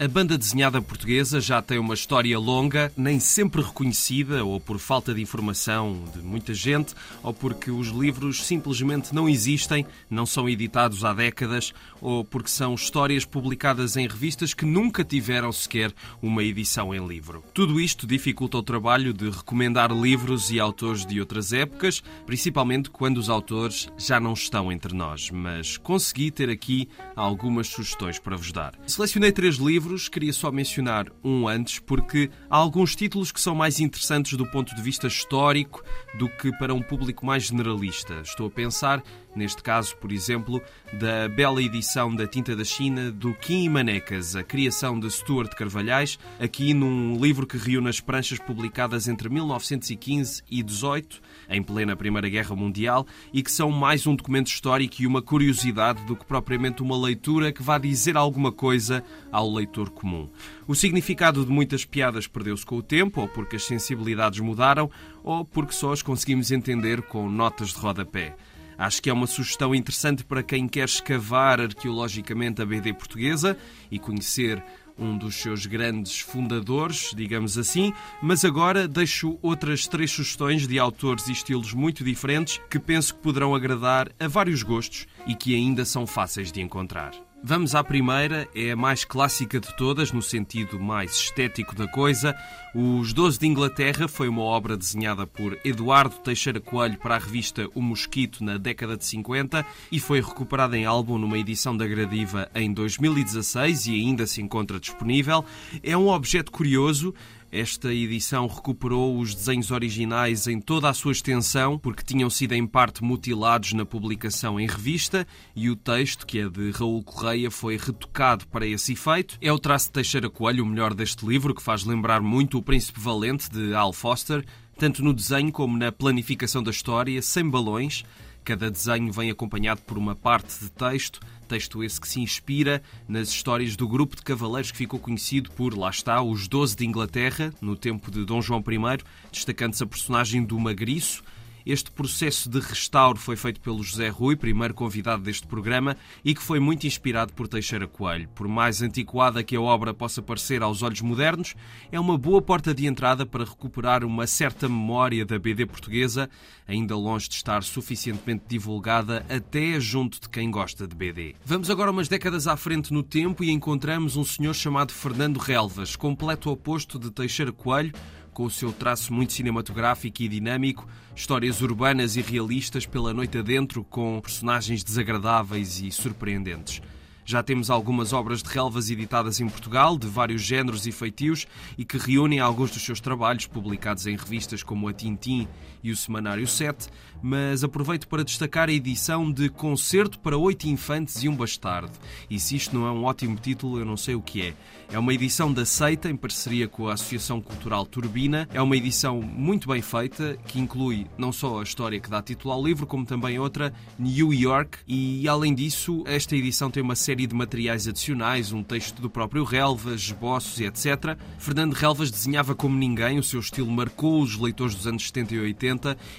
A 0.04 0.08
banda 0.10 0.38
desenhada 0.38 0.82
portuguesa 0.82 1.40
já 1.40 1.62
tem 1.62 1.80
uma 1.80 1.94
história 1.94 2.38
longa, 2.38 2.92
nem 2.98 3.22
sempre 3.22 3.62
reconhecida, 3.62 4.44
ou 4.44 4.60
por 4.60 4.78
falta 4.78 5.14
de 5.14 5.22
informação 5.22 6.04
de 6.14 6.22
muita 6.22 6.54
gente, 6.54 6.94
ou 7.24 7.34
porque 7.34 7.72
os 7.72 7.88
livros 7.88 8.46
simplesmente 8.46 9.16
não 9.16 9.30
existem, 9.30 9.86
não 10.10 10.26
são 10.26 10.50
editados 10.50 11.06
há 11.06 11.14
décadas, 11.14 11.74
ou 12.02 12.26
porque 12.26 12.50
são 12.50 12.76
histórias 12.76 13.24
publicadas 13.24 13.96
em 13.96 14.06
revistas 14.06 14.54
que 14.54 14.66
nunca 14.66 15.06
tiveram 15.06 15.54
sequer 15.54 15.94
uma 16.22 16.44
edição 16.44 16.94
em 16.94 17.08
livro. 17.08 17.42
Tudo 17.54 17.80
isto 17.80 18.06
dificulta 18.06 18.58
o 18.58 18.64
trabalho 18.64 19.14
de 19.14 19.30
recomendar 19.30 19.90
livros 19.90 20.52
e 20.52 20.60
autores 20.60 21.06
de 21.06 21.18
outras 21.22 21.54
épocas, 21.54 22.04
principalmente 22.26 22.90
quando 22.90 23.20
os 23.20 23.30
autores 23.30 23.88
já 23.98 24.20
não 24.20 24.34
estão 24.34 24.70
entre 24.70 24.94
nós, 24.94 25.30
mas 25.32 25.78
consegui 25.78 26.30
ter 26.30 26.50
aqui 26.50 26.90
algumas 27.16 27.68
sugestões 27.68 28.20
para 28.20 28.36
vos 28.36 28.52
dar. 28.52 28.74
Selecionei 28.86 29.32
três 29.32 29.56
livros 29.56 29.93
livros, 29.94 30.10
queria 30.10 30.34
só 30.34 30.52
mencionar 30.52 31.08
um 31.24 31.48
antes, 31.48 31.80
porque 31.80 32.30
há 32.50 32.58
alguns 32.58 32.96
títulos 32.96 33.32
que 33.32 33.40
são 33.40 33.54
mais 33.54 33.80
interessantes 33.80 34.36
do 34.38 34.46
ponto 34.50 34.76
de 34.76 34.82
vista 34.82 35.08
histórico 35.08 35.84
do 36.18 36.28
que 36.28 36.52
para 36.58 36.74
um 36.74 36.82
público 36.82 37.26
mais 37.26 37.44
generalista. 37.44 38.22
Estou 38.22 38.48
a 38.48 38.50
pensar 38.50 39.04
neste 39.36 39.62
caso, 39.62 39.96
por 39.98 40.12
exemplo, 40.12 40.62
da 40.94 41.28
bela 41.28 41.62
edição 41.62 42.16
da 42.16 42.28
Tinta 42.28 42.56
da 42.56 42.64
China 42.64 43.12
do 43.12 43.34
Kim 43.34 43.64
e 43.64 43.70
Manecas, 43.70 44.36
a 44.36 44.44
criação 44.44 45.00
de 45.00 45.10
Stuart 45.10 45.54
Carvalhais, 45.56 46.20
aqui 46.40 46.74
num 46.74 47.20
livro 47.20 47.48
que 47.48 47.58
reúne 47.58 47.90
as 47.90 48.00
pranchas 48.00 48.40
publicadas 48.40 49.08
entre 49.08 49.30
1915 49.30 50.44
e 50.50 50.62
18, 50.62 51.22
em 51.50 51.64
plena 51.64 51.96
Primeira 51.96 52.30
Guerra 52.30 52.56
Mundial, 52.56 53.06
e 53.32 53.42
que 53.42 53.52
são 53.52 53.72
mais 53.72 54.06
um 54.06 54.16
documento 54.16 54.48
histórico 54.48 55.02
e 55.02 55.08
uma 55.08 55.22
curiosidade 55.22 56.04
do 56.06 56.16
que 56.16 56.26
propriamente 56.26 56.82
uma 56.82 56.98
leitura 56.98 57.52
que 57.52 57.64
vá 57.64 57.78
dizer 57.78 58.18
alguma 58.18 58.52
coisa 58.52 59.04
ao 59.32 59.52
leitor 59.52 59.90
comum. 59.90 60.30
O 60.68 60.76
significado 60.76 61.44
de 61.46 61.52
muitas 61.52 61.84
piadas 61.86 62.28
perdeu-se 62.28 62.66
com 62.66 62.78
o 62.78 62.84
tempo, 62.84 63.22
ou 63.22 63.28
porque 63.28 63.56
as 63.56 63.64
sensibilidades 63.64 64.40
mudaram, 64.40 64.90
ou 65.24 65.44
porque 65.44 65.74
só 65.74 65.92
as 65.92 66.02
conseguimos 66.02 66.52
entender 66.52 67.02
com 67.02 67.30
notas 67.30 67.70
de 67.70 67.80
rodapé. 67.80 68.36
Acho 68.78 69.02
que 69.02 69.10
é 69.10 69.14
uma 69.14 69.28
sugestão 69.28 69.74
interessante 69.74 70.24
para 70.24 70.44
quem 70.44 70.68
quer 70.68 70.86
escavar 70.86 71.60
arqueologicamente 71.60 72.62
a 72.62 72.66
BD 72.66 72.94
portuguesa 72.94 73.58
e 73.92 74.00
conhecer 74.00 74.64
um 74.98 75.18
dos 75.18 75.36
seus 75.36 75.66
grandes 75.66 76.20
fundadores, 76.20 77.12
digamos 77.16 77.58
assim, 77.58 77.94
mas 78.22 78.46
agora 78.46 78.88
deixo 78.88 79.38
outras 79.42 79.88
três 79.88 80.12
sugestões 80.12 80.68
de 80.68 80.78
autores 80.78 81.28
e 81.28 81.32
estilos 81.32 81.74
muito 81.74 82.04
diferentes 82.04 82.62
que 82.70 82.80
penso 82.80 83.16
que 83.16 83.22
poderão 83.22 83.56
agradar 83.56 84.10
a 84.20 84.28
vários 84.28 84.62
gostos 84.62 85.08
e 85.26 85.36
que 85.36 85.56
ainda 85.56 85.86
são 85.86 86.06
fáceis 86.06 86.52
de 86.52 86.62
encontrar. 86.62 87.33
Vamos 87.46 87.76
à 87.76 87.84
primeira, 87.84 88.48
é 88.56 88.72
a 88.72 88.76
mais 88.76 89.04
clássica 89.04 89.60
de 89.60 89.76
todas, 89.76 90.14
no 90.14 90.22
sentido 90.22 90.80
mais 90.80 91.12
estético 91.12 91.76
da 91.76 91.86
coisa. 91.86 92.34
Os 92.74 93.12
Doze 93.12 93.38
de 93.38 93.46
Inglaterra 93.46 94.08
foi 94.08 94.30
uma 94.30 94.44
obra 94.44 94.78
desenhada 94.78 95.28
por 95.28 95.60
Eduardo 95.62 96.16
Teixeira 96.16 96.62
Coelho 96.62 96.98
para 96.98 97.16
a 97.16 97.20
revista 97.20 97.68
O 97.76 97.82
Mosquito 97.82 98.42
na 98.42 98.58
década 98.58 98.96
de 98.96 99.04
50 99.04 99.66
e 99.92 100.00
foi 100.00 100.22
recuperada 100.22 100.78
em 100.78 100.86
álbum 100.86 101.18
numa 101.18 101.38
edição 101.38 101.76
da 101.76 101.86
Gradiva 101.86 102.50
em 102.56 102.72
2016 102.72 103.88
e 103.88 103.92
ainda 103.92 104.26
se 104.26 104.42
encontra 104.42 104.80
disponível. 104.80 105.44
É 105.84 105.98
um 105.98 106.08
objeto 106.08 106.50
curioso 106.50 107.14
esta 107.54 107.94
edição 107.94 108.48
recuperou 108.48 109.20
os 109.20 109.36
desenhos 109.36 109.70
originais 109.70 110.48
em 110.48 110.60
toda 110.60 110.90
a 110.90 110.94
sua 110.94 111.12
extensão, 111.12 111.78
porque 111.78 112.02
tinham 112.04 112.28
sido 112.28 112.54
em 112.54 112.66
parte 112.66 113.04
mutilados 113.04 113.74
na 113.74 113.86
publicação 113.86 114.60
em 114.60 114.66
revista, 114.66 115.28
e 115.56 115.70
o 115.70 115.76
texto, 115.76 116.26
que 116.26 116.40
é 116.40 116.50
de 116.50 116.72
Raul 116.72 117.04
Correia, 117.04 117.52
foi 117.52 117.78
retocado 117.78 118.48
para 118.48 118.66
esse 118.66 118.94
efeito. 118.94 119.38
É 119.40 119.54
o 119.54 119.60
traço 119.60 119.86
de 119.86 119.92
Teixeira 119.92 120.32
Coelho, 120.32 120.64
o 120.64 120.68
melhor 120.68 120.96
deste 120.96 121.24
livro, 121.28 121.54
que 121.54 121.62
faz 121.62 121.84
lembrar 121.84 122.22
muito 122.22 122.58
O 122.58 122.64
Príncipe 122.64 123.00
Valente, 123.00 123.48
de 123.52 123.76
Al 123.76 123.94
Foster, 123.94 124.44
tanto 124.80 125.04
no 125.04 125.14
desenho 125.14 125.52
como 125.52 125.78
na 125.78 125.92
planificação 125.92 126.64
da 126.64 126.72
história, 126.72 127.22
sem 127.22 127.48
balões. 127.48 128.04
Cada 128.44 128.72
desenho 128.72 129.14
vem 129.14 129.30
acompanhado 129.30 129.82
por 129.82 130.00
uma 130.00 130.16
parte 130.16 130.60
de 130.60 130.72
texto, 130.72 131.20
texto 131.54 131.84
esse 131.84 132.02
que 132.02 132.08
se 132.08 132.20
inspira 132.20 132.82
nas 133.08 133.30
histórias 133.30 133.76
do 133.76 133.88
grupo 133.88 134.16
de 134.16 134.24
cavaleiros 134.24 134.72
que 134.72 134.78
ficou 134.78 135.00
conhecido 135.00 135.52
por, 135.52 135.78
lá 135.78 135.92
está, 135.92 136.20
os 136.20 136.48
Doze 136.48 136.76
de 136.76 136.84
Inglaterra, 136.84 137.54
no 137.62 137.76
tempo 137.76 138.10
de 138.10 138.26
Dom 138.26 138.42
João 138.42 138.64
I, 138.68 139.04
destacando-se 139.32 139.84
a 139.84 139.86
personagem 139.86 140.44
do 140.44 140.60
Magriço, 140.60 141.22
este 141.66 141.92
processo 141.92 142.50
de 142.50 142.60
restauro 142.60 143.18
foi 143.18 143.36
feito 143.36 143.62
pelo 143.62 143.84
José 143.84 144.10
Rui, 144.10 144.36
primeiro 144.36 144.74
convidado 144.74 145.24
deste 145.24 145.48
programa, 145.48 145.96
e 146.24 146.34
que 146.34 146.42
foi 146.42 146.60
muito 146.60 146.86
inspirado 146.86 147.34
por 147.34 147.48
Teixeira 147.48 147.88
Coelho. 147.88 148.28
Por 148.36 148.48
mais 148.48 148.82
antiquada 148.82 149.44
que 149.44 149.56
a 149.56 149.62
obra 149.62 149.94
possa 149.94 150.22
parecer 150.22 150.62
aos 150.62 150.82
olhos 150.82 151.02
modernos, 151.02 151.56
é 151.92 152.00
uma 152.00 152.18
boa 152.18 152.42
porta 152.42 152.74
de 152.74 152.86
entrada 152.86 153.26
para 153.26 153.46
recuperar 153.46 154.04
uma 154.04 154.28
certa 154.28 154.68
memória 154.68 155.26
da 155.26 155.40
BD 155.40 155.66
portuguesa, 155.66 156.30
ainda 156.68 156.96
longe 156.96 157.30
de 157.30 157.36
estar 157.36 157.64
suficientemente 157.64 158.44
divulgada 158.48 159.26
até 159.30 159.80
junto 159.80 160.20
de 160.20 160.30
quem 160.30 160.50
gosta 160.52 160.88
de 160.88 160.96
BD. 160.96 161.36
Vamos 161.46 161.70
agora 161.70 161.92
umas 161.92 162.08
décadas 162.08 162.48
à 162.48 162.58
frente 162.58 162.94
no 162.94 163.04
tempo 163.04 163.44
e 163.44 163.52
encontramos 163.52 164.16
um 164.16 164.24
senhor 164.24 164.54
chamado 164.54 164.92
Fernando 164.92 165.38
Relvas, 165.38 165.96
completo 165.96 166.50
oposto 166.50 167.00
de 167.00 167.12
Teixeira 167.12 167.52
Coelho, 167.52 167.94
com 168.34 168.46
o 168.46 168.50
seu 168.50 168.74
traço 168.74 169.14
muito 169.14 169.32
cinematográfico 169.32 170.24
e 170.24 170.28
dinâmico, 170.28 170.88
histórias 171.16 171.62
urbanas 171.62 172.16
e 172.16 172.22
realistas 172.22 172.86
pela 172.86 173.14
noite 173.14 173.38
adentro, 173.38 173.84
com 173.84 174.20
personagens 174.20 174.84
desagradáveis 174.84 175.80
e 175.80 175.92
surpreendentes. 175.92 176.82
Já 177.26 177.42
temos 177.42 177.70
algumas 177.70 178.12
obras 178.12 178.44
de 178.44 178.50
relvas 178.50 178.90
editadas 178.90 179.40
em 179.40 179.48
Portugal, 179.48 179.98
de 179.98 180.08
vários 180.08 180.42
géneros 180.42 180.86
e 180.86 180.92
feitios, 180.92 181.48
e 181.78 181.86
que 181.86 181.98
reúnem 181.98 182.40
alguns 182.40 182.72
dos 182.72 182.84
seus 182.84 183.00
trabalhos, 183.00 183.48
publicados 183.48 184.06
em 184.08 184.18
revistas 184.18 184.62
como 184.62 184.90
a 184.90 184.94
Tintim 184.94 185.48
e 185.84 185.92
o 185.92 185.98
Semanário 185.98 186.48
7, 186.48 186.88
mas 187.22 187.64
aproveito 187.64 188.08
para 188.08 188.24
destacar 188.24 188.70
a 188.70 188.74
edição 188.74 189.32
de 189.32 189.50
Concerto 189.50 190.18
para 190.20 190.38
Oito 190.38 190.68
Infantes 190.68 191.24
e 191.24 191.30
um 191.30 191.36
Bastardo. 191.36 191.92
E 192.30 192.40
se 192.40 192.56
isto 192.56 192.78
não 192.78 192.88
é 192.88 192.92
um 192.92 193.04
ótimo 193.04 193.36
título, 193.36 193.80
eu 193.80 193.86
não 193.86 193.98
sei 193.98 194.16
o 194.16 194.22
que 194.22 194.42
é. 194.42 194.54
É 194.92 195.00
uma 195.00 195.14
edição 195.14 195.52
da 195.52 195.66
Seita, 195.66 196.10
em 196.10 196.16
parceria 196.16 196.68
com 196.68 196.88
a 196.88 196.94
Associação 196.94 197.42
Cultural 197.42 197.86
Turbina. 197.86 198.48
É 198.54 198.62
uma 198.62 198.78
edição 198.78 199.22
muito 199.22 199.68
bem 199.68 199.82
feita, 199.82 200.38
que 200.46 200.60
inclui 200.60 201.08
não 201.18 201.32
só 201.32 201.60
a 201.60 201.64
história 201.64 202.00
que 202.00 202.10
dá 202.10 202.22
título 202.22 202.54
ao 202.54 202.64
livro, 202.64 202.86
como 202.86 203.06
também 203.06 203.40
outra, 203.40 203.74
New 203.98 204.34
York. 204.34 204.78
E, 204.88 205.28
além 205.28 205.54
disso, 205.56 206.04
esta 206.06 206.36
edição 206.36 206.70
tem 206.70 206.84
uma 206.84 206.96
série 206.96 207.26
de 207.26 207.34
materiais 207.34 207.88
adicionais, 207.88 208.52
um 208.52 208.62
texto 208.62 209.02
do 209.02 209.10
próprio 209.10 209.44
Relvas, 209.44 210.02
esboços 210.02 210.60
e 210.60 210.66
etc. 210.66 211.18
Fernando 211.40 211.74
Relvas 211.74 212.12
desenhava 212.12 212.54
como 212.54 212.78
ninguém, 212.78 213.18
o 213.18 213.24
seu 213.24 213.40
estilo 213.40 213.72
marcou 213.72 214.22
os 214.22 214.38
leitores 214.38 214.76
dos 214.76 214.86
anos 214.86 215.08
70 215.08 215.34
e 215.34 215.40
80 215.40 215.73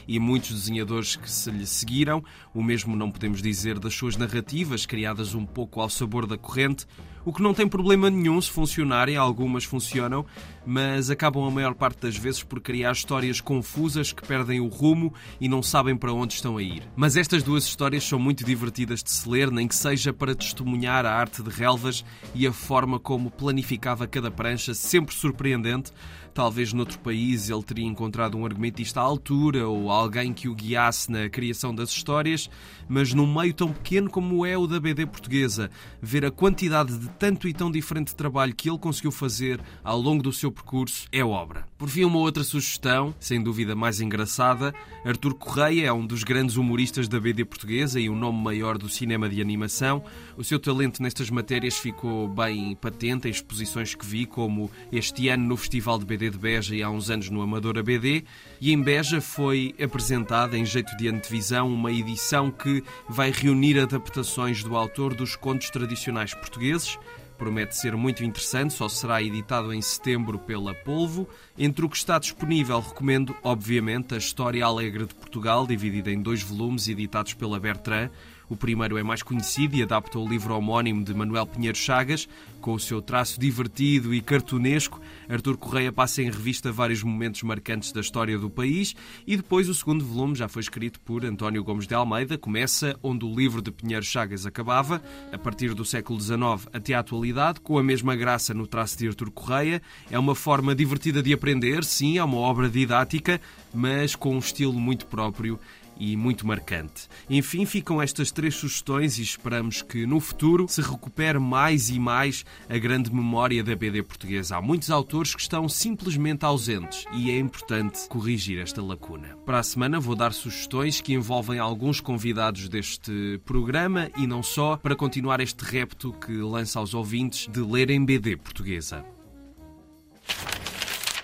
e 0.07 0.19
muitos 0.19 0.51
desenhadores 0.51 1.17
que 1.17 1.31
se 1.31 1.51
lhe 1.51 1.67
seguiram. 1.67 2.25
O 2.55 2.63
mesmo 2.63 2.97
não 2.97 3.11
podemos 3.11 3.43
dizer 3.43 3.79
das 3.79 3.95
suas 3.95 4.17
narrativas, 4.17 4.87
criadas 4.87 5.35
um 5.35 5.45
pouco 5.45 5.81
ao 5.81 5.89
sabor 5.89 6.27
da 6.27 6.37
corrente 6.39 6.87
o 7.25 7.33
que 7.33 7.43
não 7.43 7.55
tem 7.55 7.67
problema 7.67 8.11
nenhum 8.11 8.39
se 8.41 8.51
funcionarem, 8.51 9.17
algumas 9.17 9.65
funcionam, 9.65 10.27
mas 10.67 11.09
acabam 11.09 11.45
a 11.45 11.51
maior 11.51 11.75
parte 11.75 12.03
das 12.03 12.17
vezes 12.17 12.43
por 12.43 12.61
criar 12.61 12.93
histórias 12.93 13.41
confusas 13.41 14.13
que 14.13 14.27
perdem 14.27 14.61
o 14.61 14.69
rumo 14.69 15.13
e 15.41 15.49
não 15.49 15.63
sabem 15.63 15.97
para 15.97 16.13
onde 16.13 16.35
estão 16.35 16.59
a 16.59 16.63
ir. 16.63 16.83
Mas 16.95 17.17
estas 17.17 17.43
duas 17.43 17.65
histórias 17.65 18.05
são 18.05 18.19
muito 18.19 18.45
divertidas 18.45 19.03
de 19.03 19.11
se 19.11 19.27
ler, 19.27 19.51
nem 19.51 19.67
que 19.67 19.75
seja 19.75 20.13
para 20.13 20.35
testemunhar 20.35 21.07
a 21.07 21.15
arte 21.15 21.43
de 21.43 21.49
relvas 21.49 22.05
e 22.35 22.47
a 22.47 22.53
forma 22.53 23.01
como 23.01 23.31
planificava 23.31 24.07
cada 24.07 24.31
prancha, 24.31 24.75
sempre 24.75 25.15
surpreendente. 25.15 25.93
Talvez 26.35 26.73
noutro 26.73 26.99
país 26.99 27.49
ele 27.49 27.63
teria 27.63 27.87
encontrado 27.87 28.37
um 28.37 28.45
argumentista 28.45 29.01
à 29.01 29.05
altura 29.05 29.69
ou 29.69 29.89
alguém 29.89 30.33
que 30.33 30.49
o 30.49 30.55
guiasse 30.55 31.09
na 31.09 31.29
criação 31.29 31.73
das 31.73 31.91
histórias, 31.91 32.51
mas 32.89 33.15
num 33.15 33.33
meio 33.33 33.55
tão 33.55 33.73
pequeno 33.73 34.11
como 34.11 34.45
é 34.45 34.59
o 34.59 34.67
da 34.67 34.81
BD 34.81 35.07
portuguesa, 35.07 35.71
ver 36.03 36.25
a 36.27 36.33
quantidade 36.33 36.99
de 36.99 37.09
tanto 37.11 37.47
e 37.47 37.55
tão 37.55 37.71
diferente 37.71 38.17
trabalho 38.17 38.53
que 38.53 38.69
ele 38.69 38.79
conseguiu 38.79 39.13
fazer 39.13 39.61
ao 39.85 40.01
longo 40.01 40.25
do 40.25 40.33
seu 40.33 40.51
percurso 40.51 41.07
é 41.13 41.25
obra. 41.25 41.69
Por 41.79 41.89
fim, 41.89 42.03
uma 42.03 42.19
outra 42.19 42.43
sugestão, 42.43 43.15
sem 43.21 43.41
dúvida 43.41 43.77
mais 43.77 44.01
engraçada, 44.01 44.75
Artur 45.05 45.35
Correia 45.35 45.87
é 45.87 45.93
um 45.93 46.05
dos 46.05 46.25
grandes 46.25 46.57
humoristas 46.57 47.07
da 47.07 47.21
BD 47.21 47.45
portuguesa 47.45 48.01
e 48.01 48.09
o 48.09 48.13
um 48.13 48.19
nome 48.19 48.43
maior 48.43 48.77
do 48.77 48.89
cinema 48.89 49.29
de 49.29 49.41
animação. 49.41 50.03
O 50.37 50.43
seu 50.43 50.59
talento 50.59 51.01
nestas 51.01 51.31
matérias 51.31 51.77
ficou 51.77 52.27
bem 52.27 52.75
patente 52.75 53.29
em 53.29 53.31
exposições 53.31 53.95
que 53.95 54.05
vi, 54.05 54.27
como 54.27 54.69
este 54.91 55.29
ano 55.29 55.47
no 55.47 55.57
Festival 55.57 55.99
de 55.99 56.07
BD 56.07 56.24
De 56.31 56.39
Beja 56.39 56.75
e 56.75 56.83
há 56.83 56.91
uns 56.91 57.11
anos 57.11 57.31
no 57.31 57.43
Amadora 57.43 57.83
BD. 57.83 58.25
E 58.61 58.73
em 58.73 58.83
Beja 58.83 59.21
foi 59.21 59.75
apresentada, 59.83 60.57
em 60.57 60.65
jeito 60.65 60.97
de 60.97 61.09
antevisão, 61.09 61.73
uma 61.73 61.93
edição 61.93 62.51
que 62.51 62.83
vai 63.09 63.31
reunir 63.31 63.79
adaptações 63.79 64.63
do 64.63 64.77
autor 64.77 65.15
dos 65.15 65.37
contos 65.37 65.71
tradicionais 65.71 66.35
portugueses. 66.35 66.99
Promete 67.37 67.77
ser 67.77 67.97
muito 67.97 68.23
interessante, 68.23 68.75
só 68.75 68.89
será 68.89 69.21
editado 69.21 69.75
em 69.75 69.83
setembro 69.83 70.39
pela 70.39 70.73
Polvo. 70.73 71.29
Entre 71.59 71.85
o 71.85 71.89
que 71.89 71.97
está 71.97 72.19
disponível, 72.19 72.79
recomendo, 72.79 73.35
obviamente, 73.43 74.15
a 74.15 74.19
História 74.19 74.65
Alegre 74.65 75.07
de 75.07 75.15
Portugal, 75.15 75.67
dividida 75.67 76.13
em 76.13 76.23
dois 76.23 76.43
volumes 76.43 76.89
editados 76.89 77.35
pela 77.35 77.59
Bertrand. 77.59 78.11
O 78.55 78.57
primeiro 78.57 78.97
é 78.97 79.03
mais 79.03 79.21
conhecido 79.21 79.75
e 79.75 79.83
adapta 79.83 80.17
o 80.17 80.29
livro 80.29 80.57
homónimo 80.57 81.03
de 81.03 81.13
Manuel 81.13 81.45
Pinheiro 81.45 81.77
Chagas, 81.77 82.29
com 82.61 82.73
o 82.73 82.79
seu 82.79 83.03
traço 83.03 83.39
divertido 83.41 84.15
e 84.15 84.21
cartunesco. 84.21 85.01
Artur 85.29 85.57
Correia 85.57 85.91
passa 85.91 86.23
em 86.23 86.31
revista 86.31 86.71
vários 86.71 87.03
momentos 87.03 87.43
marcantes 87.43 87.91
da 87.91 88.01
história 88.01 88.39
do 88.39 88.49
país 88.49 88.95
e 89.27 89.37
depois 89.37 89.69
o 89.69 89.75
segundo 89.75 90.05
volume 90.05 90.37
já 90.37 90.47
foi 90.47 90.63
escrito 90.63 91.01
por 91.01 91.25
António 91.25 91.65
Gomes 91.65 91.89
de 91.89 91.97
Almeida. 91.97 92.39
Começa 92.39 92.97
onde 93.03 93.25
o 93.25 93.35
livro 93.35 93.61
de 93.61 93.73
Pinheiro 93.73 94.05
Chagas 94.05 94.47
acabava, 94.47 95.03
a 95.33 95.37
partir 95.37 95.75
do 95.75 95.85
século 95.85 96.21
XIX 96.21 96.69
até 96.73 96.95
à 96.95 97.01
atualidade, 97.01 97.59
com 97.59 97.77
a 97.77 97.83
mesma 97.83 98.15
graça 98.15 98.55
no 98.55 98.69
traço 98.69 98.97
de 98.97 99.09
Artur 99.09 99.33
Correia. 99.33 99.83
É 100.09 100.19
uma 100.19 100.37
forma 100.37 100.77
divertida 100.77 101.21
de 101.21 101.33
aprender, 101.33 101.83
sim, 101.83 102.19
é 102.19 102.25
uma 102.25 102.39
obra 102.39 102.69
didática, 102.69 103.41
mas 103.75 104.15
com 104.15 104.37
um 104.37 104.39
estilo 104.39 104.79
muito 104.79 105.07
próprio 105.07 105.59
e 105.99 106.17
muito 106.17 106.47
marcante. 106.47 107.09
Enfim, 107.29 107.65
ficam 107.65 108.01
estas 108.01 108.31
três 108.31 108.55
sugestões 108.55 109.19
e 109.19 109.23
esperamos 109.23 109.83
que 109.83 110.07
no 110.07 110.21
futuro 110.21 110.67
se 110.69 110.81
recupere 110.81 111.39
mais 111.39 111.91
e 111.91 111.99
mais 111.99 112.45
a 112.69 112.79
grande 112.79 113.13
memória 113.13 113.63
da 113.63 113.75
BD 113.75 114.03
portuguesa. 114.03 114.57
Há 114.57 114.63
muitos 114.63 114.91
autores 114.91 115.35
que 115.35 115.41
estão 115.41 115.69
simplesmente 115.69 116.45
ausentes 116.45 117.05
e 117.13 117.31
é 117.31 117.39
importante 117.39 118.09
corrigir 118.09 118.59
esta 118.59 118.83
lacuna. 118.83 119.37
Para 119.45 119.59
a 119.59 119.63
semana 119.63 120.01
vou 120.01 120.15
dar 120.15 120.33
sugestões 120.33 121.01
que 121.01 121.15
envolvem 121.15 121.59
alguns 121.59 122.01
convidados 122.01 122.69
deste 122.69 123.41
programa 123.45 124.11
e 124.17 124.27
não 124.27 124.43
só, 124.43 124.77
para 124.77 124.97
continuar 124.97 125.41
este 125.41 125.65
repto 125.65 126.13
que 126.13 126.33
lança 126.33 126.79
aos 126.79 126.95
ouvintes 126.95 127.49
de 127.51 127.61
lerem 127.61 128.05
BD 128.05 128.37
portuguesa. 128.37 129.05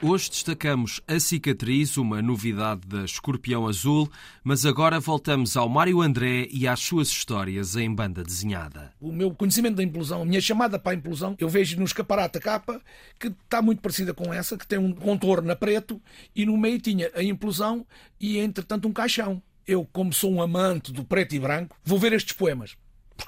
Hoje 0.03 0.31
destacamos 0.31 1.03
A 1.07 1.21
Cicatriz, 1.21 1.99
uma 1.99 2.23
novidade 2.23 2.87
da 2.87 3.05
Escorpião 3.05 3.69
Azul, 3.69 4.11
mas 4.43 4.65
agora 4.65 4.99
voltamos 4.99 5.59
ao 5.59 5.69
Mário 5.69 6.01
André 6.01 6.49
e 6.51 6.67
às 6.67 6.81
suas 6.81 7.09
histórias 7.09 7.77
em 7.77 7.95
banda 7.95 8.25
desenhada. 8.25 8.95
O 8.99 9.13
meu 9.13 9.35
conhecimento 9.35 9.77
da 9.77 9.83
implosão, 9.83 10.23
a 10.23 10.25
minha 10.25 10.41
chamada 10.41 10.79
para 10.79 10.93
a 10.93 10.95
implosão, 10.95 11.37
eu 11.39 11.51
vejo 11.51 11.77
no 11.77 11.85
escaparate 11.85 12.39
a 12.39 12.41
capa 12.41 12.81
que 13.19 13.27
está 13.27 13.61
muito 13.61 13.83
parecida 13.83 14.15
com 14.15 14.33
essa, 14.33 14.57
que 14.57 14.67
tem 14.67 14.79
um 14.79 14.91
contorno 14.91 15.53
a 15.53 15.57
preto 15.57 16.01
e 16.35 16.47
no 16.47 16.57
meio 16.57 16.81
tinha 16.81 17.11
a 17.15 17.23
implosão 17.23 17.87
e 18.19 18.39
entretanto 18.39 18.89
um 18.89 18.93
caixão. 18.95 19.43
Eu, 19.67 19.87
como 19.93 20.15
sou 20.15 20.33
um 20.33 20.41
amante 20.41 20.93
do 20.93 21.05
preto 21.05 21.35
e 21.35 21.39
branco, 21.39 21.77
vou 21.85 21.99
ver 21.99 22.15
estes 22.15 22.33
poemas. 22.33 22.75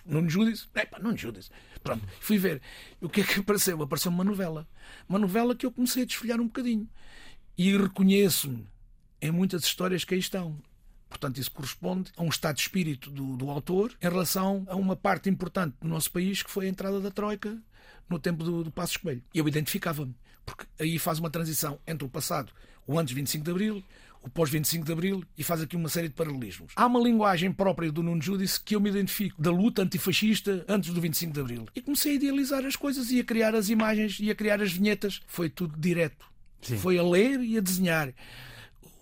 Nuno 0.07 0.31
Judice, 0.31 0.67
epa, 0.75 0.99
Nuno 0.99 1.19
Judice. 1.19 1.51
Pronto, 1.83 2.07
fui 2.21 2.39
ver. 2.39 2.61
O 3.01 3.09
que 3.09 3.21
é 3.21 3.25
que 3.25 3.41
apareceu? 3.41 3.81
Apareceu 3.83 4.11
uma 4.11 4.25
novela. 4.25 4.67
Uma 5.09 5.19
novela 5.19 5.55
que 5.55 5.67
eu 5.67 5.73
comecei 5.73 6.03
a 6.03 6.07
desfolhar 6.07 6.41
um 6.41 6.47
bocadinho. 6.47 6.89
E 7.57 7.77
reconheço-me 7.77 8.67
em 9.21 9.31
muitas 9.31 9.65
histórias 9.65 10.05
que 10.05 10.15
aí 10.15 10.21
estão. 10.21 10.59
Portanto, 11.09 11.39
isso 11.39 11.51
corresponde 11.51 12.11
a 12.17 12.23
um 12.23 12.29
estado 12.29 12.57
de 12.57 12.63
espírito 12.63 13.11
do, 13.11 13.37
do 13.37 13.51
autor 13.51 13.93
em 14.01 14.09
relação 14.09 14.65
a 14.67 14.75
uma 14.75 14.97
parte 14.97 15.29
importante 15.29 15.77
do 15.81 15.87
nosso 15.87 16.11
país 16.11 16.43
que 16.43 16.51
foi 16.51 16.67
a 16.67 16.69
entrada 16.69 17.01
da 17.01 17.11
Troika 17.11 17.61
no 18.09 18.19
tempo 18.19 18.43
do, 18.43 18.65
do 18.65 18.71
Passo 18.71 18.93
Espelho. 18.93 19.23
Eu 19.35 19.47
identificava-me, 19.47 20.15
porque 20.45 20.65
aí 20.81 20.99
faz 20.99 21.19
uma 21.19 21.31
transição 21.31 21.79
entre 21.87 22.07
o 22.07 22.09
passado, 22.09 22.53
o 22.87 22.99
antes 22.99 23.15
25 23.15 23.45
de 23.45 23.51
Abril, 23.51 23.85
o 24.23 24.31
pós-25 24.31 24.85
de 24.85 24.93
Abril 24.93 25.25
e 25.37 25.43
faz 25.43 25.61
aqui 25.61 25.77
uma 25.77 25.89
série 25.89 26.09
de 26.09 26.15
paralelismos. 26.15 26.73
Há 26.77 26.87
uma 26.87 27.01
linguagem 27.01 27.53
própria 27.53 27.91
do 27.91 28.03
Nuno 28.03 28.23
Judice 28.23 28.61
que 28.61 28.77
eu 28.77 28.81
me 28.81 28.91
identifico 28.91 29.41
da 29.41 29.51
luta 29.51 29.83
antifascista 29.83 30.65
antes 30.69 30.93
do 30.93 31.01
25 31.01 31.33
de 31.33 31.41
Abril. 31.41 31.67
E 31.75 31.81
comecei 31.81 32.13
a 32.13 32.15
idealizar 32.15 32.65
as 32.65 32.77
coisas 32.77 33.11
e 33.11 33.21
a 33.21 33.25
criar 33.25 33.55
as 33.55 33.69
imagens 33.69 34.19
e 34.21 34.31
a 34.31 34.35
criar 34.35 34.63
as 34.63 34.73
vinhetas. 34.73 35.21
Foi 35.27 35.51
tudo 35.51 35.79
direto. 35.79 36.27
Sim. 36.61 36.79
Foi 36.79 36.97
a 36.99 37.03
ler 37.03 37.41
e 37.41 37.59
a 37.59 37.61
desenhar 37.61 38.15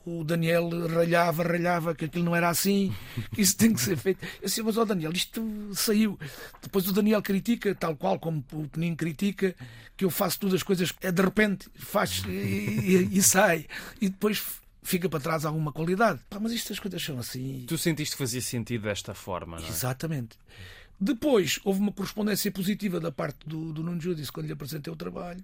o 0.05 0.25
Daniel 0.25 0.69
ralhava, 0.89 1.43
ralhava 1.43 1.95
que 1.95 2.07
aquilo 2.07 2.25
não 2.25 2.35
era 2.35 2.49
assim, 2.49 2.93
que 3.35 3.43
isso 3.43 3.57
tem 3.57 3.73
que 3.73 3.81
ser 3.81 3.97
feito. 3.97 4.25
Eu 4.41 4.47
disse, 4.47 4.62
mas 4.62 4.77
ó 4.77 4.85
Daniel, 4.85 5.12
isto 5.12 5.43
saiu. 5.75 6.19
Depois 6.62 6.89
o 6.89 6.93
Daniel 6.93 7.23
critica, 7.23 7.75
tal 7.75 7.97
qual 7.97 8.19
como 8.19 8.45
o 8.53 8.69
Penin 8.69 8.95
critica, 8.95 9.55
que 9.97 10.05
eu 10.05 10.11
faço 10.11 10.41
todas 10.41 10.55
as 10.55 10.62
coisas, 10.62 10.93
é 11.03 11.12
de 11.12 11.23
repente, 11.23 11.69
faz 11.75 12.23
e, 12.27 12.31
e, 12.31 13.19
e 13.19 13.23
sai. 13.23 13.67
E 14.00 14.09
depois 14.09 14.60
fica 14.82 15.08
para 15.08 15.20
trás 15.20 15.44
alguma 15.44 15.72
qualidade. 15.72 16.20
Pá, 16.28 16.38
mas 16.40 16.52
estas 16.52 16.78
coisas 16.78 17.02
são 17.02 17.18
assim. 17.18 17.64
Tu 17.66 17.76
sentiste 17.78 18.14
que 18.14 18.18
fazia 18.18 18.40
sentido 18.40 18.82
desta 18.82 19.14
forma, 19.14 19.58
não 19.58 19.66
é? 19.66 19.68
Exatamente. 19.68 20.38
Depois 21.00 21.58
houve 21.64 21.80
uma 21.80 21.92
correspondência 21.92 22.50
positiva 22.52 23.00
da 23.00 23.10
parte 23.10 23.38
do, 23.46 23.72
do 23.72 23.82
Nuno 23.82 24.00
Judice 24.00 24.30
quando 24.30 24.46
lhe 24.46 24.52
apresentei 24.52 24.92
o 24.92 24.96
trabalho. 24.96 25.42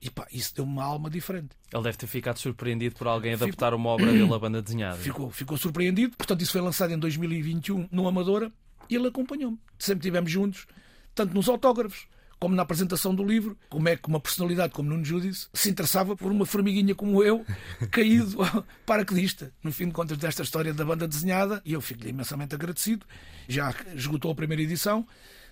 E 0.00 0.10
pá, 0.10 0.26
isso 0.32 0.54
deu 0.54 0.64
uma 0.64 0.82
alma 0.82 1.08
diferente. 1.08 1.50
Ele 1.72 1.82
deve 1.82 1.96
ter 1.96 2.06
ficado 2.06 2.38
surpreendido 2.38 2.94
por 2.94 3.06
alguém 3.06 3.34
adaptar 3.34 3.66
ficou... 3.66 3.78
uma 3.78 3.90
obra 3.90 4.12
dele 4.12 4.32
à 4.32 4.38
banda 4.38 4.60
desenhada. 4.62 4.96
Ficou, 4.98 5.30
ficou 5.30 5.56
surpreendido. 5.56 6.16
Portanto, 6.16 6.42
isso 6.42 6.52
foi 6.52 6.60
lançado 6.60 6.92
em 6.92 6.98
2021 6.98 7.88
no 7.90 8.08
Amadora 8.08 8.52
e 8.88 8.96
ele 8.96 9.08
acompanhou-me. 9.08 9.58
Sempre 9.78 10.00
estivemos 10.00 10.30
juntos, 10.30 10.66
tanto 11.14 11.34
nos 11.34 11.48
autógrafos 11.48 12.06
como 12.44 12.54
na 12.54 12.62
apresentação 12.62 13.14
do 13.14 13.24
livro, 13.24 13.56
como 13.70 13.88
é 13.88 13.96
que 13.96 14.06
uma 14.06 14.20
personalidade 14.20 14.74
como 14.74 14.90
Nuno 14.90 15.02
Judice 15.02 15.48
se 15.54 15.70
interessava 15.70 16.14
por 16.14 16.30
uma 16.30 16.44
formiguinha 16.44 16.94
como 16.94 17.22
eu, 17.22 17.42
caído 17.90 18.36
paraquedista. 18.84 19.50
No 19.62 19.72
fim 19.72 19.86
de 19.86 19.92
contas 19.92 20.18
desta 20.18 20.42
história 20.42 20.74
da 20.74 20.84
banda 20.84 21.08
desenhada, 21.08 21.62
e 21.64 21.72
eu 21.72 21.80
fico-lhe 21.80 22.10
imensamente 22.10 22.54
agradecido. 22.54 23.06
Já 23.48 23.74
esgotou 23.94 24.30
a 24.30 24.34
primeira 24.34 24.62
edição, 24.62 25.06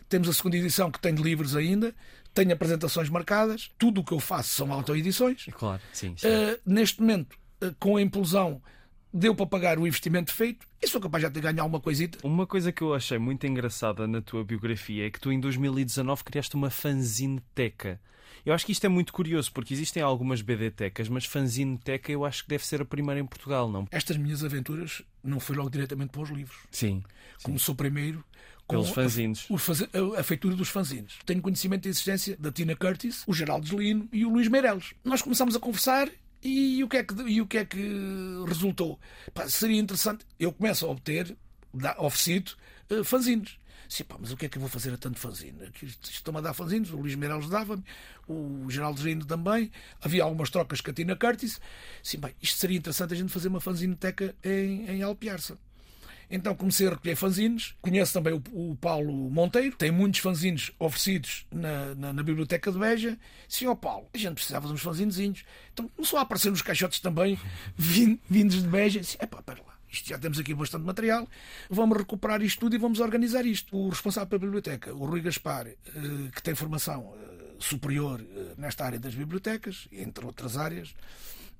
temos 0.06 0.28
a 0.28 0.34
segunda 0.34 0.58
edição 0.58 0.90
que 0.90 1.00
tem 1.00 1.14
de 1.14 1.22
livros 1.22 1.56
ainda, 1.56 1.94
tem 2.34 2.52
apresentações 2.52 3.08
marcadas, 3.08 3.70
tudo 3.78 4.02
o 4.02 4.04
que 4.04 4.12
eu 4.12 4.20
faço 4.20 4.50
são 4.50 4.70
autoedições. 4.70 5.46
Claro, 5.52 5.80
sim. 5.94 6.14
sim. 6.18 6.26
Uh, 6.26 6.60
neste 6.66 7.00
momento, 7.00 7.38
uh, 7.62 7.74
com 7.80 7.96
a 7.96 8.02
implosão 8.02 8.60
deu 9.12 9.34
para 9.34 9.46
pagar 9.46 9.78
o 9.78 9.86
investimento 9.86 10.32
feito 10.32 10.66
e 10.80 10.88
sou 10.88 11.00
capaz 11.00 11.22
já 11.22 11.28
de 11.28 11.40
ganhar 11.40 11.62
alguma 11.62 11.80
coisita. 11.80 12.18
Uma 12.22 12.46
coisa 12.46 12.72
que 12.72 12.82
eu 12.82 12.94
achei 12.94 13.18
muito 13.18 13.46
engraçada 13.46 14.06
na 14.06 14.20
tua 14.20 14.44
biografia 14.44 15.06
é 15.06 15.10
que 15.10 15.20
tu 15.20 15.30
em 15.30 15.38
2019 15.38 16.24
criaste 16.24 16.54
uma 16.54 16.70
fanzine-teca. 16.70 18.00
Eu 18.44 18.52
acho 18.52 18.66
que 18.66 18.72
isto 18.72 18.84
é 18.84 18.88
muito 18.88 19.12
curioso, 19.12 19.52
porque 19.52 19.72
existem 19.72 20.02
algumas 20.02 20.42
BD-tecas, 20.42 21.08
mas 21.08 21.24
fanzine-teca 21.24 22.10
eu 22.10 22.24
acho 22.24 22.42
que 22.42 22.48
deve 22.48 22.66
ser 22.66 22.80
a 22.80 22.84
primeira 22.84 23.20
em 23.20 23.26
Portugal, 23.26 23.70
não? 23.70 23.86
Estas 23.90 24.16
minhas 24.16 24.42
aventuras 24.42 25.02
não 25.22 25.38
foi 25.38 25.54
logo 25.54 25.70
diretamente 25.70 26.10
para 26.10 26.22
os 26.22 26.30
livros. 26.30 26.58
Sim. 26.70 27.04
Começou 27.42 27.74
sim. 27.74 27.76
primeiro 27.76 28.24
com 28.66 28.76
Pelos 28.76 28.90
fanzines. 28.90 29.46
A, 29.48 30.20
a, 30.20 30.22
feitura 30.22 30.56
dos 30.56 30.68
fanzines. 30.68 31.18
Tenho 31.24 31.42
conhecimento 31.42 31.84
da 31.84 31.90
existência 31.90 32.36
da 32.38 32.50
Tina 32.50 32.74
Curtis, 32.74 33.22
o 33.26 33.34
Geraldo 33.34 33.66
Gelino 33.66 34.08
e 34.12 34.24
o 34.24 34.30
Luís 34.30 34.48
Meireles. 34.48 34.94
Nós 35.04 35.22
começámos 35.22 35.54
a 35.54 35.60
conversar 35.60 36.08
e 36.42 36.84
o 36.84 36.88
que 36.88 36.96
é 36.96 37.04
que, 37.04 37.14
e 37.22 37.40
o 37.40 37.46
que, 37.46 37.58
é 37.58 37.64
que 37.64 37.78
resultou? 38.46 38.98
Pá, 39.32 39.48
seria 39.48 39.80
interessante. 39.80 40.26
Eu 40.38 40.52
começo 40.52 40.84
a 40.86 40.90
obter, 40.90 41.36
oferecido, 41.98 42.52
uh, 42.90 43.04
fanzines. 43.04 43.58
Sim, 43.88 44.04
pá, 44.04 44.16
mas 44.18 44.32
o 44.32 44.36
que 44.38 44.46
é 44.46 44.48
que 44.48 44.56
eu 44.56 44.60
vou 44.60 44.70
fazer 44.70 44.94
a 44.94 44.96
tanto 44.96 45.18
fanzine? 45.18 45.70
Estão-me 46.02 46.38
a 46.38 46.42
dar 46.42 46.54
fanzines, 46.54 46.90
o 46.90 46.96
Luís 46.96 47.14
Meireles 47.14 47.48
dava-me, 47.48 47.84
o 48.26 48.66
Geraldo 48.70 48.98
Gerino 48.98 49.26
também, 49.26 49.70
havia 50.00 50.24
algumas 50.24 50.48
trocas 50.48 50.80
com 50.80 50.90
a 50.90 50.94
Tina 50.94 51.14
Curtis. 51.14 51.60
Sim, 52.02 52.18
bem, 52.18 52.34
isto 52.40 52.58
seria 52.58 52.78
interessante 52.78 53.12
a 53.12 53.16
gente 53.16 53.30
fazer 53.30 53.48
uma 53.48 53.60
fanzineteca 53.60 54.34
em, 54.42 54.88
em 54.88 55.02
Alpiarça. 55.02 55.58
Então 56.32 56.54
comecei 56.54 56.86
a 56.86 56.90
recolher 56.90 57.14
fanzines. 57.14 57.74
Conheço 57.82 58.14
também 58.14 58.32
o, 58.32 58.70
o 58.70 58.74
Paulo 58.76 59.12
Monteiro, 59.30 59.76
tem 59.76 59.90
muitos 59.90 60.20
fanzines 60.20 60.72
oferecidos 60.78 61.46
na, 61.52 61.94
na, 61.94 62.12
na 62.14 62.22
Biblioteca 62.22 62.72
de 62.72 62.78
Beja. 62.78 63.18
Ó 63.66 63.74
Paulo, 63.74 64.08
a 64.14 64.16
gente 64.16 64.34
precisava 64.34 64.66
de 64.66 64.72
uns 64.72 64.80
fanzinezinhos. 64.80 65.44
Então 65.74 65.86
começou 65.88 66.18
a 66.18 66.22
aparecer 66.22 66.50
nos 66.50 66.62
caixotes 66.62 67.00
também, 67.00 67.38
vindos 67.76 68.62
de 68.62 68.68
Beja. 68.68 69.02
É 69.18 69.26
pá, 69.26 69.42
pera 69.42 69.60
lá. 69.66 69.72
Isto 69.90 70.08
já 70.08 70.18
temos 70.18 70.38
aqui 70.38 70.54
bastante 70.54 70.86
material, 70.86 71.28
vamos 71.68 71.98
recuperar 71.98 72.40
isto 72.40 72.60
tudo 72.60 72.74
e 72.74 72.78
vamos 72.78 72.98
organizar 72.98 73.44
isto. 73.44 73.76
O 73.76 73.90
responsável 73.90 74.26
pela 74.26 74.40
biblioteca, 74.40 74.94
o 74.94 75.04
Rui 75.04 75.20
Gaspar, 75.20 75.66
eh, 75.66 75.76
que 76.34 76.42
tem 76.42 76.54
formação 76.54 77.14
eh, 77.14 77.56
superior 77.58 78.18
eh, 78.22 78.54
nesta 78.56 78.86
área 78.86 78.98
das 78.98 79.14
bibliotecas, 79.14 79.88
entre 79.92 80.24
outras 80.24 80.56
áreas, 80.56 80.94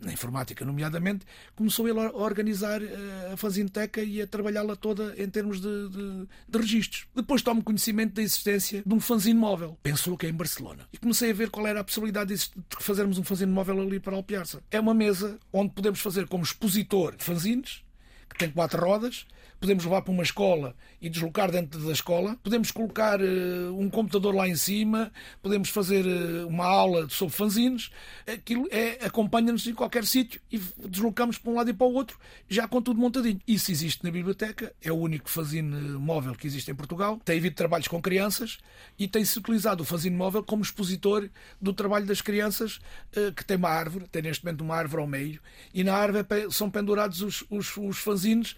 na 0.01 0.13
informática, 0.13 0.65
nomeadamente, 0.65 1.25
começou 1.55 1.89
ele 1.89 2.01
a 2.01 2.11
organizar 2.13 2.83
eh, 2.83 3.31
a 3.33 3.37
Fazinteca 3.37 4.03
e 4.03 4.21
a 4.21 4.27
trabalhá-la 4.27 4.75
toda 4.75 5.15
em 5.17 5.29
termos 5.29 5.61
de, 5.61 5.89
de, 5.89 6.29
de 6.49 6.59
registros. 6.59 7.07
Depois 7.15 7.43
tomo 7.43 7.63
conhecimento 7.63 8.15
da 8.15 8.23
existência 8.23 8.83
de 8.85 8.95
um 8.95 9.01
fanzine 9.01 9.39
móvel. 9.39 9.79
Pensou 9.83 10.17
que 10.17 10.27
é 10.27 10.29
em 10.29 10.35
Barcelona. 10.35 10.89
E 10.93 10.99
comecei 10.99 11.31
a 11.31 11.35
ver 11.35 11.51
qual 11.51 11.67
era 11.67 11.81
a 11.81 11.85
possibilidade 11.85 12.35
de 12.35 12.51
fazermos 12.81 13.19
um 13.19 13.25
fanzine 13.25 13.53
móvel 13.53 13.81
ali 13.81 14.01
para 14.01 14.17
Alpiarça. 14.17 14.63
É 14.71 14.81
uma 14.81 14.95
mesa 14.95 15.39
onde 15.53 15.73
podemos 15.73 16.01
fazer 16.01 16.27
como 16.27 16.43
expositor 16.43 17.15
fanzines, 17.19 17.83
que 18.29 18.39
tem 18.39 18.51
quatro 18.51 18.85
rodas, 18.85 19.27
podemos 19.63 19.85
levar 19.85 20.03
para 20.03 20.13
uma 20.13 20.25
escola 20.25 20.75
e 21.01 21.09
deslocar 21.09 21.49
dentro 21.49 21.81
da 21.87 21.93
escola, 21.93 22.37
podemos 22.43 22.73
colocar 22.73 23.21
uh, 23.21 23.79
um 23.79 23.89
computador 23.89 24.35
lá 24.35 24.49
em 24.49 24.57
cima, 24.57 25.13
podemos 25.41 25.69
fazer 25.69 26.05
uh, 26.05 26.49
uma 26.49 26.67
aula 26.67 27.09
sobre 27.09 27.33
fanzines, 27.33 27.93
aquilo 28.27 28.67
é, 28.73 29.07
acompanha-nos 29.07 29.65
em 29.69 29.73
qualquer 29.73 30.05
sítio 30.05 30.41
e 30.51 30.59
deslocamos 30.89 31.39
para 31.39 31.53
um 31.53 31.55
lado 31.55 31.71
e 31.71 31.73
para 31.73 31.87
o 31.87 31.93
outro, 31.95 32.19
já 32.49 32.67
com 32.67 32.83
tudo 32.83 32.99
montadinho. 32.99 33.41
Isso 33.47 33.71
existe 33.71 34.03
na 34.03 34.11
biblioteca, 34.11 34.75
é 34.83 34.91
o 34.91 34.97
único 34.97 35.31
fanzine 35.31 35.71
móvel 35.93 36.35
que 36.35 36.47
existe 36.49 36.69
em 36.73 36.75
Portugal, 36.75 37.21
tem 37.25 37.39
havido 37.39 37.55
trabalhos 37.55 37.87
com 37.87 38.03
crianças 38.03 38.59
e 38.99 39.07
tem-se 39.07 39.39
utilizado 39.39 39.85
o 39.85 39.87
fanzine 39.87 40.17
móvel 40.17 40.43
como 40.43 40.63
expositor 40.63 41.29
do 41.61 41.73
trabalho 41.73 42.05
das 42.05 42.21
crianças, 42.21 42.81
uh, 43.17 43.31
que 43.33 43.45
tem 43.45 43.57
uma 43.57 43.71
árvore, 43.71 44.09
tem 44.09 44.23
neste 44.23 44.45
momento 44.45 44.63
uma 44.63 44.75
árvore 44.75 45.03
ao 45.03 45.09
meio, 45.09 45.41
e 45.73 45.85
na 45.85 45.95
árvore 45.95 46.27
é 46.29 46.51
são 46.51 46.69
pendurados 46.69 47.23
os, 47.23 47.45
os, 47.49 47.77
os 47.77 47.99
fanzines 47.99 48.57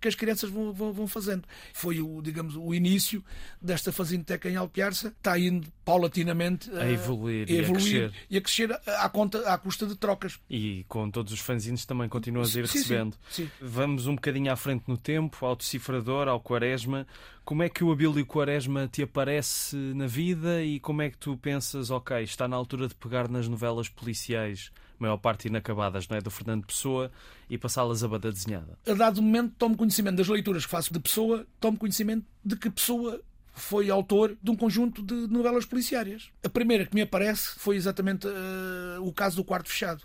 que 0.00 0.08
as 0.08 0.17
crianças 0.18 0.50
vão, 0.50 0.72
vão, 0.72 0.92
vão, 0.92 1.06
fazendo. 1.06 1.44
Foi 1.72 2.00
o, 2.00 2.20
digamos, 2.20 2.56
o 2.56 2.74
início 2.74 3.24
desta 3.60 3.92
Fazinteca 3.92 4.50
em 4.50 4.56
Alpiarça, 4.56 5.08
está 5.08 5.38
indo 5.38 5.66
paulatinamente 5.84 6.70
a, 6.72 6.82
a 6.82 6.90
evoluir, 6.90 7.48
a 7.48 7.52
e, 7.52 7.58
evoluir 7.58 8.10
a 8.10 8.12
e 8.28 8.36
a 8.36 8.40
crescer 8.40 8.70
à, 8.86 9.08
conta, 9.08 9.38
à 9.52 9.56
custa 9.56 9.86
de 9.86 9.96
trocas. 9.96 10.38
E 10.50 10.84
com 10.88 11.10
todos 11.10 11.32
os 11.32 11.40
fanzines 11.40 11.86
também 11.86 12.08
continuas 12.08 12.54
a 12.56 12.60
ir 12.60 12.68
sim, 12.68 12.78
recebendo. 12.78 13.16
Sim, 13.30 13.44
sim. 13.44 13.50
Vamos 13.60 14.06
um 14.06 14.14
bocadinho 14.14 14.52
à 14.52 14.56
frente 14.56 14.84
no 14.86 14.98
tempo, 14.98 15.46
ao 15.46 15.56
decifrador, 15.56 16.28
ao 16.28 16.40
Quaresma. 16.40 17.06
Como 17.44 17.62
é 17.62 17.68
que 17.68 17.82
o 17.82 17.90
Abílio 17.90 18.26
Quaresma 18.26 18.86
te 18.88 19.02
aparece 19.02 19.76
na 19.76 20.06
vida 20.06 20.62
e 20.62 20.78
como 20.80 21.00
é 21.00 21.08
que 21.08 21.16
tu 21.16 21.36
pensas, 21.36 21.90
ok, 21.90 22.22
está 22.22 22.46
na 22.46 22.56
altura 22.56 22.88
de 22.88 22.94
pegar 22.94 23.28
nas 23.28 23.48
novelas 23.48 23.88
policiais 23.88 24.70
maior 24.98 25.16
parte 25.16 25.48
inacabadas, 25.48 26.08
não 26.08 26.16
é? 26.16 26.20
Do 26.20 26.30
Fernando 26.30 26.66
Pessoa 26.66 27.10
e 27.48 27.56
passá-las 27.56 28.02
a 28.02 28.08
banda 28.08 28.30
desenhada. 28.30 28.78
A 28.86 28.94
dado 28.94 29.22
momento, 29.22 29.54
tomo 29.58 29.76
conhecimento 29.76 30.16
das 30.16 30.28
leituras 30.28 30.64
que 30.64 30.70
faço 30.70 30.92
de 30.92 31.00
Pessoa, 31.00 31.46
tomo 31.60 31.78
conhecimento 31.78 32.24
de 32.44 32.56
que 32.56 32.70
Pessoa 32.70 33.20
foi 33.52 33.90
autor 33.90 34.36
de 34.42 34.50
um 34.50 34.56
conjunto 34.56 35.02
de 35.02 35.14
novelas 35.26 35.64
policiárias. 35.64 36.30
A 36.44 36.48
primeira 36.48 36.86
que 36.86 36.94
me 36.94 37.02
aparece 37.02 37.58
foi 37.58 37.76
exatamente 37.76 38.26
uh, 38.26 39.02
o 39.02 39.12
caso 39.12 39.36
do 39.36 39.44
Quarto 39.44 39.68
Fechado. 39.68 40.04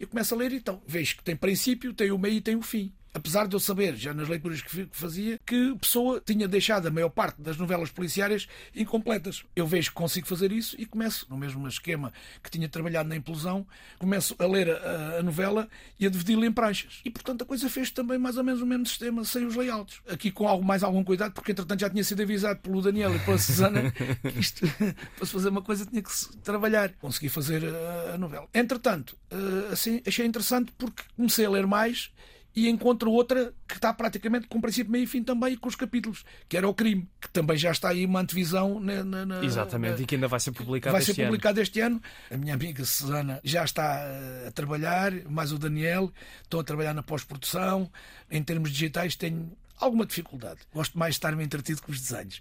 Eu 0.00 0.08
começo 0.08 0.34
a 0.34 0.38
ler 0.38 0.52
então, 0.52 0.80
vejo 0.86 1.16
que 1.16 1.24
tem 1.24 1.36
princípio, 1.36 1.92
tem 1.92 2.10
o 2.10 2.18
meio 2.18 2.36
e 2.36 2.40
tem 2.40 2.56
o 2.56 2.62
fim 2.62 2.92
apesar 3.16 3.48
de 3.48 3.56
eu 3.56 3.60
saber, 3.60 3.96
já 3.96 4.12
nas 4.12 4.28
leituras 4.28 4.60
que 4.60 4.86
fazia, 4.92 5.40
que 5.44 5.74
Pessoa 5.80 6.22
tinha 6.24 6.46
deixado 6.46 6.86
a 6.86 6.90
maior 6.90 7.08
parte 7.08 7.40
das 7.40 7.56
novelas 7.56 7.90
policiárias 7.90 8.46
incompletas. 8.74 9.42
Eu 9.56 9.66
vejo 9.66 9.88
que 9.88 9.94
consigo 9.94 10.26
fazer 10.26 10.52
isso 10.52 10.76
e 10.78 10.84
começo, 10.84 11.26
no 11.30 11.36
mesmo 11.36 11.66
esquema 11.66 12.12
que 12.42 12.50
tinha 12.50 12.68
trabalhado 12.68 13.08
na 13.08 13.16
implosão, 13.16 13.66
começo 13.98 14.36
a 14.38 14.46
ler 14.46 14.70
a, 14.70 15.18
a 15.18 15.22
novela 15.22 15.66
e 15.98 16.06
a 16.06 16.10
dividir-la 16.10 16.44
em 16.44 16.52
pranchas. 16.52 17.00
E, 17.04 17.10
portanto, 17.10 17.42
a 17.42 17.46
coisa 17.46 17.70
fez 17.70 17.90
também 17.90 18.18
mais 18.18 18.36
ou 18.36 18.44
menos 18.44 18.60
o 18.60 18.66
mesmo 18.66 18.84
sistema, 18.84 19.24
sem 19.24 19.46
os 19.46 19.54
layouts. 19.54 20.02
Aqui 20.08 20.30
com 20.30 20.46
algo, 20.46 20.64
mais 20.64 20.82
algum 20.82 21.02
cuidado, 21.02 21.32
porque, 21.32 21.52
entretanto, 21.52 21.80
já 21.80 21.88
tinha 21.88 22.04
sido 22.04 22.20
avisado 22.22 22.60
pelo 22.60 22.82
Daniel 22.82 23.16
e 23.16 23.18
pela 23.20 23.38
Susana 23.38 23.90
que 24.20 24.38
isto, 24.38 24.66
para 25.16 25.26
se 25.26 25.32
fazer 25.32 25.48
uma 25.48 25.62
coisa, 25.62 25.86
tinha 25.86 26.02
que 26.02 26.10
trabalhar. 26.42 26.92
Consegui 27.00 27.30
fazer 27.30 27.64
a, 27.64 28.14
a 28.14 28.18
novela. 28.18 28.46
Entretanto, 28.52 29.16
eh, 29.30 29.72
assim, 29.72 30.02
achei 30.06 30.26
interessante 30.26 30.70
porque 30.76 31.02
comecei 31.16 31.46
a 31.46 31.50
ler 31.50 31.66
mais 31.66 32.10
e 32.56 32.70
encontro 32.70 33.12
outra 33.12 33.52
que 33.68 33.74
está 33.74 33.92
praticamente 33.92 34.48
com 34.48 34.58
princípio, 34.62 34.90
meio 34.90 35.04
e 35.04 35.06
fim 35.06 35.22
também, 35.22 35.54
com 35.58 35.68
os 35.68 35.76
capítulos, 35.76 36.24
que 36.48 36.56
era 36.56 36.66
o 36.66 36.72
crime, 36.72 37.06
que 37.20 37.28
também 37.28 37.58
já 37.58 37.70
está 37.70 37.90
aí 37.90 38.06
uma 38.06 38.20
antevisão. 38.20 38.80
Na, 38.80 39.04
na, 39.04 39.26
na, 39.26 39.44
Exatamente, 39.44 40.02
e 40.02 40.06
que 40.06 40.14
ainda 40.14 40.26
vai 40.26 40.40
ser 40.40 40.52
publicado 40.52 40.92
vai 40.92 41.02
este 41.02 41.14
ser 41.14 41.26
publicado 41.26 41.60
este 41.60 41.80
ano. 41.80 42.00
A 42.30 42.36
minha 42.38 42.54
amiga 42.54 42.82
Susana 42.86 43.38
já 43.44 43.62
está 43.62 43.98
eh, 44.00 44.46
a 44.48 44.50
trabalhar, 44.52 45.12
mais 45.28 45.52
o 45.52 45.58
Daniel, 45.58 46.10
estão 46.42 46.58
a 46.58 46.64
trabalhar 46.64 46.94
na 46.94 47.02
pós-produção. 47.02 47.90
Em 48.30 48.42
termos 48.42 48.72
digitais, 48.72 49.14
tenho 49.16 49.52
alguma 49.78 50.06
dificuldade. 50.06 50.60
Gosto 50.72 50.98
mais 50.98 51.14
de 51.14 51.18
estar-me 51.18 51.44
entretido 51.44 51.82
com 51.82 51.92
os 51.92 52.00
desenhos. 52.00 52.40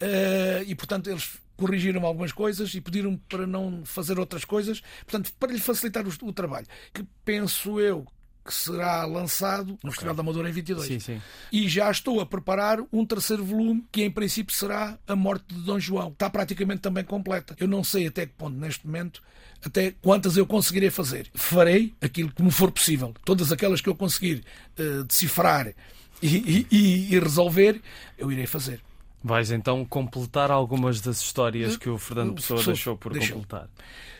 Uh, 0.00 0.64
e, 0.66 0.74
portanto, 0.74 1.10
eles 1.10 1.38
corrigiram 1.56 2.04
algumas 2.06 2.32
coisas 2.32 2.74
e 2.74 2.80
pediram 2.80 3.16
para 3.28 3.46
não 3.46 3.84
fazer 3.84 4.18
outras 4.18 4.44
coisas, 4.44 4.80
portanto, 5.06 5.32
para 5.38 5.52
lhe 5.52 5.60
facilitar 5.60 6.04
o, 6.06 6.26
o 6.26 6.32
trabalho, 6.32 6.66
que 6.92 7.04
penso 7.24 7.78
eu 7.78 8.06
que 8.44 8.52
será 8.52 9.04
lançado 9.04 9.68
no 9.68 9.74
okay. 9.74 9.90
Festival 9.90 10.14
da 10.14 10.22
Amadora 10.22 10.48
em 10.48 10.52
22. 10.52 10.86
Sim, 10.86 10.98
sim. 10.98 11.22
E 11.52 11.68
já 11.68 11.90
estou 11.90 12.20
a 12.20 12.26
preparar 12.26 12.78
um 12.92 13.04
terceiro 13.06 13.44
volume, 13.44 13.84
que 13.92 14.02
em 14.02 14.10
princípio 14.10 14.54
será 14.54 14.98
A 15.06 15.14
Morte 15.14 15.54
de 15.54 15.60
Dom 15.62 15.78
João. 15.78 16.08
Está 16.08 16.28
praticamente 16.28 16.80
também 16.80 17.04
completa. 17.04 17.54
Eu 17.58 17.68
não 17.68 17.84
sei 17.84 18.06
até 18.06 18.26
que 18.26 18.32
ponto, 18.32 18.56
neste 18.56 18.86
momento, 18.86 19.22
até 19.64 19.94
quantas 20.02 20.36
eu 20.36 20.46
conseguirei 20.46 20.90
fazer. 20.90 21.30
Farei 21.34 21.94
aquilo 22.00 22.32
que 22.32 22.42
me 22.42 22.50
for 22.50 22.70
possível. 22.70 23.14
Todas 23.24 23.52
aquelas 23.52 23.80
que 23.80 23.88
eu 23.88 23.94
conseguir 23.94 24.44
uh, 24.78 25.04
decifrar 25.04 25.72
e, 26.20 26.66
e, 26.70 27.14
e 27.14 27.18
resolver, 27.18 27.80
eu 28.18 28.30
irei 28.30 28.46
fazer. 28.46 28.80
Vais 29.24 29.52
então 29.52 29.84
completar 29.84 30.50
algumas 30.50 31.00
das 31.00 31.20
histórias 31.20 31.76
que 31.76 31.88
o 31.88 31.96
Fernando 31.96 32.34
Pessoa 32.34 32.62
deixou 32.64 32.96
por 32.96 33.12
completar. 33.16 33.68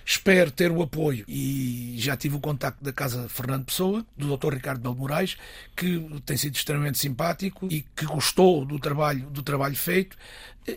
Espero 0.04 0.50
ter 0.50 0.70
o 0.70 0.82
apoio 0.82 1.24
e 1.28 1.94
já 1.98 2.16
tive 2.16 2.36
o 2.36 2.40
contacto 2.40 2.82
da 2.82 2.92
Casa 2.92 3.28
Fernando 3.28 3.64
Pessoa, 3.64 4.04
do 4.16 4.36
Dr. 4.36 4.54
Ricardo 4.54 4.80
Belo 4.80 4.96
Moraes, 4.96 5.36
que 5.76 6.04
tem 6.24 6.36
sido 6.36 6.54
extremamente 6.54 6.98
simpático 6.98 7.68
e 7.70 7.82
que 7.94 8.04
gostou 8.06 8.64
do 8.64 8.78
trabalho, 8.78 9.28
do 9.30 9.42
trabalho 9.42 9.76
feito 9.76 10.16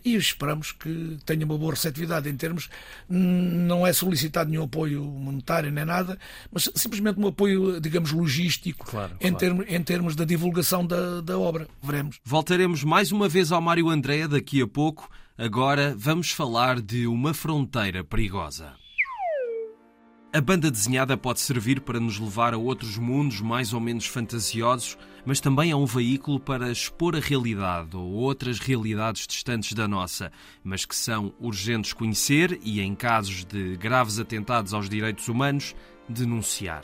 e 0.03 0.15
esperamos 0.15 0.71
que 0.71 1.17
tenha 1.25 1.45
uma 1.45 1.57
boa 1.57 1.73
receptividade 1.73 2.29
em 2.29 2.35
termos 2.35 2.69
não 3.07 3.85
é 3.85 3.93
solicitado 3.93 4.49
nenhum 4.49 4.63
apoio 4.63 5.03
monetário 5.03 5.71
nem 5.71 5.85
nada, 5.85 6.17
mas 6.51 6.69
simplesmente 6.75 7.19
um 7.19 7.27
apoio, 7.27 7.79
digamos, 7.79 8.11
logístico 8.11 8.85
claro, 8.85 9.13
em, 9.15 9.29
claro. 9.29 9.37
Termos, 9.37 9.65
em 9.67 9.83
termos 9.83 10.15
da 10.15 10.25
divulgação 10.25 10.85
da, 10.85 11.21
da 11.21 11.37
obra. 11.37 11.67
Veremos. 11.83 12.19
Voltaremos 12.23 12.83
mais 12.83 13.11
uma 13.11 13.29
vez 13.29 13.51
ao 13.51 13.61
Mário 13.61 13.89
André 13.89 14.27
daqui 14.27 14.61
a 14.61 14.67
pouco. 14.67 15.09
Agora 15.37 15.93
vamos 15.97 16.31
falar 16.31 16.81
de 16.81 17.05
uma 17.05 17.33
fronteira 17.33 18.03
perigosa. 18.03 18.73
A 20.35 20.41
banda 20.41 20.69
desenhada 20.69 21.15
pode 21.15 21.39
servir 21.39 21.79
para 21.79 21.97
nos 21.97 22.19
levar 22.19 22.53
a 22.53 22.57
outros 22.57 22.97
mundos 22.97 23.39
mais 23.39 23.71
ou 23.71 23.79
menos 23.79 24.05
fantasiosos, 24.05 24.97
mas 25.25 25.39
também 25.39 25.71
é 25.71 25.75
um 25.77 25.85
veículo 25.85 26.41
para 26.41 26.69
expor 26.69 27.15
a 27.15 27.21
realidade 27.21 27.95
ou 27.95 28.11
outras 28.11 28.59
realidades 28.59 29.25
distantes 29.27 29.71
da 29.71 29.87
nossa, 29.87 30.33
mas 30.61 30.83
que 30.83 30.93
são 30.93 31.33
urgentes 31.39 31.93
conhecer 31.93 32.59
e, 32.61 32.81
em 32.81 32.93
casos 32.93 33.45
de 33.45 33.77
graves 33.77 34.19
atentados 34.19 34.73
aos 34.73 34.89
direitos 34.89 35.29
humanos, 35.29 35.73
denunciar. 36.09 36.83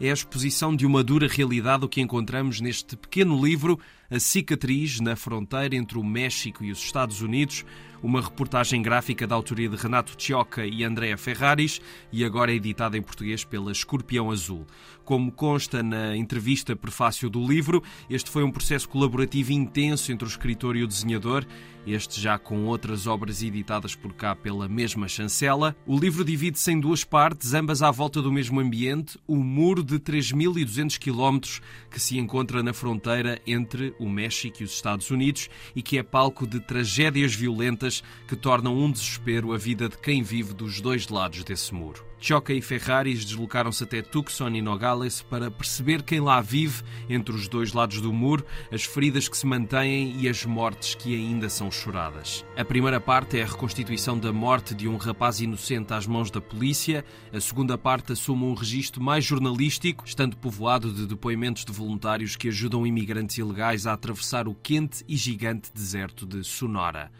É 0.00 0.08
a 0.08 0.14
exposição 0.14 0.74
de 0.74 0.86
uma 0.86 1.02
dura 1.02 1.26
realidade 1.26 1.84
o 1.84 1.88
que 1.88 2.00
encontramos 2.00 2.60
neste 2.60 2.96
pequeno 2.96 3.44
livro, 3.44 3.80
A 4.12 4.20
Cicatriz 4.20 5.00
na 5.00 5.16
Fronteira 5.16 5.74
entre 5.74 5.98
o 5.98 6.04
México 6.04 6.62
e 6.62 6.70
os 6.70 6.78
Estados 6.78 7.20
Unidos, 7.20 7.64
uma 8.02 8.20
reportagem 8.20 8.82
gráfica 8.82 9.26
da 9.26 9.34
autoria 9.34 9.68
de 9.68 9.76
Renato 9.76 10.16
Tioca 10.16 10.66
e 10.66 10.82
Andrea 10.82 11.16
Ferraris 11.16 11.80
e 12.10 12.24
agora 12.24 12.50
é 12.50 12.56
editada 12.56 12.98
em 12.98 13.02
português 13.02 13.44
pela 13.44 13.70
Escorpião 13.70 14.30
Azul. 14.30 14.66
Como 15.04 15.32
consta 15.32 15.82
na 15.82 16.16
entrevista 16.16 16.76
prefácio 16.76 17.28
do 17.28 17.44
livro, 17.44 17.82
este 18.08 18.30
foi 18.30 18.44
um 18.44 18.50
processo 18.50 18.88
colaborativo 18.88 19.52
intenso 19.52 20.12
entre 20.12 20.26
o 20.26 20.28
escritor 20.28 20.76
e 20.76 20.82
o 20.82 20.86
desenhador, 20.86 21.44
este 21.84 22.20
já 22.20 22.38
com 22.38 22.66
outras 22.66 23.08
obras 23.08 23.42
editadas 23.42 23.96
por 23.96 24.12
cá 24.12 24.36
pela 24.36 24.68
mesma 24.68 25.08
chancela. 25.08 25.74
O 25.84 25.98
livro 25.98 26.24
divide-se 26.24 26.70
em 26.70 26.78
duas 26.78 27.02
partes, 27.02 27.52
ambas 27.54 27.82
à 27.82 27.90
volta 27.90 28.22
do 28.22 28.30
mesmo 28.30 28.60
ambiente, 28.60 29.18
o 29.26 29.36
muro 29.36 29.82
de 29.82 29.98
3.200 29.98 30.98
quilómetros 30.98 31.60
que 31.90 31.98
se 31.98 32.18
encontra 32.18 32.62
na 32.62 32.72
fronteira 32.72 33.40
entre 33.44 33.94
o 33.98 34.08
México 34.08 34.58
e 34.60 34.64
os 34.64 34.72
Estados 34.72 35.10
Unidos 35.10 35.48
e 35.74 35.82
que 35.82 35.98
é 35.98 36.02
palco 36.02 36.46
de 36.46 36.60
tragédias 36.60 37.34
violentas 37.34 38.04
que 38.28 38.36
tornam 38.36 38.78
um 38.78 38.90
desespero 38.90 39.52
a 39.52 39.58
vida 39.58 39.88
de 39.88 39.98
quem 39.98 40.22
vive 40.22 40.54
dos 40.54 40.80
dois 40.80 41.08
lados 41.08 41.42
desse 41.42 41.74
muro. 41.74 42.11
Choca 42.24 42.52
e 42.54 42.62
Ferraris 42.62 43.24
deslocaram-se 43.24 43.82
até 43.82 44.00
Tucson 44.00 44.50
e 44.50 44.62
Nogales 44.62 45.22
para 45.22 45.50
perceber 45.50 46.04
quem 46.04 46.20
lá 46.20 46.40
vive 46.40 46.84
entre 47.10 47.34
os 47.34 47.48
dois 47.48 47.72
lados 47.72 48.00
do 48.00 48.12
muro, 48.12 48.46
as 48.70 48.84
feridas 48.84 49.28
que 49.28 49.36
se 49.36 49.44
mantêm 49.44 50.14
e 50.20 50.28
as 50.28 50.44
mortes 50.44 50.94
que 50.94 51.16
ainda 51.16 51.48
são 51.48 51.68
choradas. 51.68 52.46
A 52.56 52.64
primeira 52.64 53.00
parte 53.00 53.40
é 53.40 53.42
a 53.42 53.46
reconstituição 53.46 54.16
da 54.16 54.32
morte 54.32 54.72
de 54.72 54.86
um 54.86 54.96
rapaz 54.98 55.40
inocente 55.40 55.92
às 55.92 56.06
mãos 56.06 56.30
da 56.30 56.40
polícia, 56.40 57.04
a 57.32 57.40
segunda 57.40 57.76
parte 57.76 58.12
assume 58.12 58.44
um 58.44 58.54
registro 58.54 59.02
mais 59.02 59.24
jornalístico, 59.24 60.04
estando 60.06 60.36
povoado 60.36 60.92
de 60.92 61.08
depoimentos 61.08 61.64
de 61.64 61.72
voluntários 61.72 62.36
que 62.36 62.46
ajudam 62.46 62.86
imigrantes 62.86 63.38
ilegais 63.38 63.84
a 63.84 63.94
atravessar 63.94 64.46
o 64.46 64.54
quente 64.54 65.04
e 65.08 65.16
gigante 65.16 65.72
deserto 65.74 66.24
de 66.24 66.44
Sonora. 66.44 67.10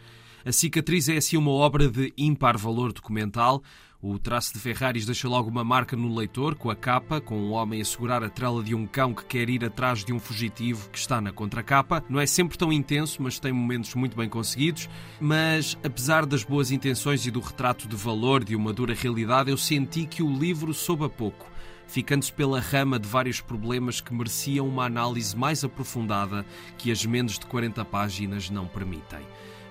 A 0.45 0.51
cicatriz 0.51 1.07
é 1.09 1.17
assim 1.17 1.37
uma 1.37 1.51
obra 1.51 1.87
de 1.87 2.13
ímpar 2.17 2.57
valor 2.57 2.91
documental, 2.91 3.63
o 4.05 4.19
traço 4.19 4.51
de 4.51 4.59
Ferraris 4.59 5.05
deixa 5.05 5.29
logo 5.29 5.49
uma 5.49 5.63
marca 5.63 5.95
no 5.95 6.13
leitor, 6.13 6.55
com 6.55 6.69
a 6.69 6.75
capa, 6.75 7.21
com 7.21 7.39
um 7.39 7.53
homem 7.53 7.79
a 7.79 7.85
segurar 7.85 8.21
a 8.21 8.29
trela 8.29 8.61
de 8.61 8.75
um 8.75 8.85
cão 8.85 9.13
que 9.13 9.23
quer 9.23 9.49
ir 9.49 9.63
atrás 9.63 10.03
de 10.03 10.11
um 10.11 10.19
fugitivo 10.19 10.89
que 10.89 10.97
está 10.97 11.21
na 11.21 11.31
contracapa. 11.31 12.03
Não 12.09 12.19
é 12.19 12.25
sempre 12.25 12.57
tão 12.57 12.73
intenso, 12.73 13.23
mas 13.23 13.39
tem 13.39 13.53
momentos 13.53 13.95
muito 13.95 14.17
bem 14.17 14.27
conseguidos. 14.27 14.89
Mas, 15.21 15.77
apesar 15.81 16.25
das 16.25 16.43
boas 16.43 16.69
intenções 16.69 17.25
e 17.25 17.31
do 17.31 17.39
retrato 17.39 17.87
de 17.87 17.95
valor 17.95 18.43
de 18.43 18.57
uma 18.57 18.73
dura 18.73 18.93
realidade, 18.93 19.49
eu 19.49 19.57
senti 19.57 20.05
que 20.05 20.21
o 20.21 20.37
livro 20.37 20.73
soube 20.73 21.05
a 21.05 21.09
pouco 21.09 21.53
ficando-se 21.85 22.33
pela 22.33 22.59
rama 22.59 22.97
de 22.97 23.07
vários 23.07 23.39
problemas 23.39 24.01
que 24.01 24.13
mereciam 24.13 24.67
uma 24.67 24.85
análise 24.85 25.35
mais 25.37 25.63
aprofundada 25.63 26.43
que 26.77 26.91
as 26.91 27.05
menos 27.05 27.37
de 27.37 27.45
40 27.45 27.85
páginas 27.85 28.49
não 28.49 28.65
permitem 28.65 29.19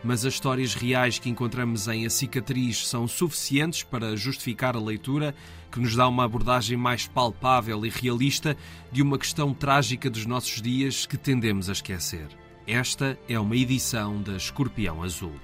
mas 0.04 0.24
as 0.24 0.34
histórias 0.34 0.74
reais 0.74 1.18
que 1.18 1.30
encontramos 1.30 1.88
em 1.88 2.04
A 2.06 2.10
Cicatriz 2.10 2.86
são 2.86 3.06
suficientes 3.06 3.82
para 3.82 4.16
justificar 4.16 4.76
a 4.76 4.80
leitura, 4.80 5.34
que 5.70 5.80
nos 5.80 5.94
dá 5.94 6.08
uma 6.08 6.24
abordagem 6.24 6.76
mais 6.76 7.06
palpável 7.06 7.84
e 7.86 7.88
realista 7.88 8.56
de 8.90 9.02
uma 9.02 9.18
questão 9.18 9.54
trágica 9.54 10.10
dos 10.10 10.26
nossos 10.26 10.60
dias 10.60 11.06
que 11.06 11.16
tendemos 11.16 11.68
a 11.68 11.72
esquecer. 11.72 12.28
Esta 12.66 13.18
é 13.28 13.38
uma 13.38 13.56
edição 13.56 14.20
da 14.22 14.36
Escorpião 14.36 15.02
Azul. 15.02 15.34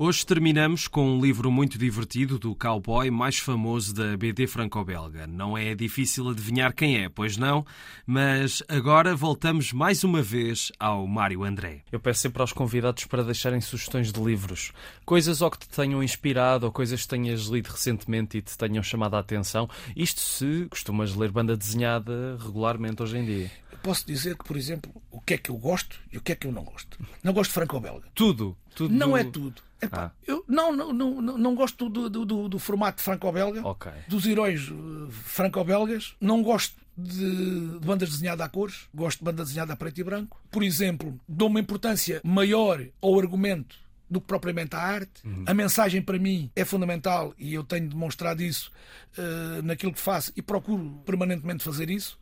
Hoje 0.00 0.24
terminamos 0.24 0.86
com 0.86 1.10
um 1.10 1.20
livro 1.20 1.50
muito 1.50 1.76
divertido 1.76 2.38
do 2.38 2.54
cowboy 2.54 3.10
mais 3.10 3.40
famoso 3.40 3.92
da 3.92 4.16
BD 4.16 4.46
franco-belga. 4.46 5.26
Não 5.26 5.58
é 5.58 5.74
difícil 5.74 6.28
adivinhar 6.28 6.72
quem 6.72 7.02
é, 7.02 7.08
pois 7.08 7.36
não? 7.36 7.66
Mas 8.06 8.62
agora 8.68 9.16
voltamos 9.16 9.72
mais 9.72 10.04
uma 10.04 10.22
vez 10.22 10.70
ao 10.78 11.04
Mário 11.04 11.42
André. 11.42 11.82
Eu 11.90 11.98
peço 11.98 12.20
sempre 12.20 12.40
aos 12.40 12.52
convidados 12.52 13.06
para 13.06 13.24
deixarem 13.24 13.60
sugestões 13.60 14.12
de 14.12 14.20
livros. 14.20 14.70
Coisas 15.04 15.42
ou 15.42 15.50
que 15.50 15.58
te 15.58 15.68
tenham 15.68 16.00
inspirado 16.00 16.64
ou 16.64 16.70
coisas 16.70 17.02
que 17.02 17.08
tenhas 17.08 17.46
lido 17.46 17.66
recentemente 17.66 18.38
e 18.38 18.40
te 18.40 18.56
tenham 18.56 18.84
chamado 18.84 19.16
a 19.16 19.18
atenção. 19.18 19.68
Isto 19.96 20.20
se 20.20 20.68
costumas 20.70 21.16
ler 21.16 21.32
banda 21.32 21.56
desenhada 21.56 22.38
regularmente 22.40 23.02
hoje 23.02 23.18
em 23.18 23.24
dia 23.24 23.50
posso 23.82 24.04
dizer 24.04 24.36
que, 24.36 24.44
por 24.44 24.56
exemplo, 24.56 24.92
o 25.08 25.20
que 25.20 25.34
é 25.34 25.38
que 25.38 25.50
eu 25.50 25.56
gosto 25.56 25.98
e 26.12 26.18
o 26.18 26.20
que 26.20 26.32
é 26.32 26.34
que 26.34 26.46
eu 26.48 26.52
não 26.52 26.64
gosto. 26.64 26.98
Não 27.22 27.32
gosto 27.32 27.50
de 27.50 27.54
franco-belga. 27.54 28.08
Tudo? 28.12 28.56
tudo 28.74 28.94
não 28.94 29.16
é 29.16 29.24
tudo. 29.24 29.62
Epá, 29.80 30.06
ah. 30.06 30.10
Eu 30.26 30.44
não, 30.48 30.74
não, 30.74 30.92
não, 30.92 31.38
não 31.38 31.54
gosto 31.54 31.88
do, 31.88 32.10
do, 32.10 32.48
do, 32.48 32.58
formato 32.58 33.00
franco-belga, 33.00 33.66
okay. 33.66 33.92
dos 34.08 34.26
heróis 34.26 34.68
uh, 34.68 35.08
franco-belgas. 35.10 36.16
Não 36.20 36.42
gosto 36.42 36.76
de, 36.96 37.78
de 37.78 37.86
bandas 37.86 38.10
desenhadas 38.10 38.44
a 38.44 38.48
cores, 38.48 38.88
gosto 38.92 39.20
de 39.20 39.24
banda 39.24 39.44
desenhada 39.44 39.72
a 39.72 39.76
preto 39.76 39.98
e 40.00 40.04
branco. 40.04 40.40
Por 40.50 40.64
exemplo, 40.64 41.18
dou 41.28 41.48
uma 41.48 41.60
importância 41.60 42.20
maior 42.24 42.84
ao 43.00 43.18
argumento 43.18 43.76
do 44.10 44.20
que 44.20 44.26
propriamente 44.26 44.74
à 44.74 44.80
arte. 44.80 45.24
Uhum. 45.24 45.44
A 45.46 45.54
mensagem 45.54 46.02
para 46.02 46.18
mim 46.18 46.50
é 46.56 46.64
fundamental 46.64 47.34
e 47.38 47.54
eu 47.54 47.62
tenho 47.62 47.88
demonstrado 47.88 48.42
isso 48.42 48.72
uh, 49.16 49.62
naquilo 49.62 49.92
que 49.92 50.00
faço 50.00 50.32
e 50.34 50.42
procuro 50.42 51.00
permanentemente 51.04 51.62
fazer 51.62 51.90
isso. 51.90 52.18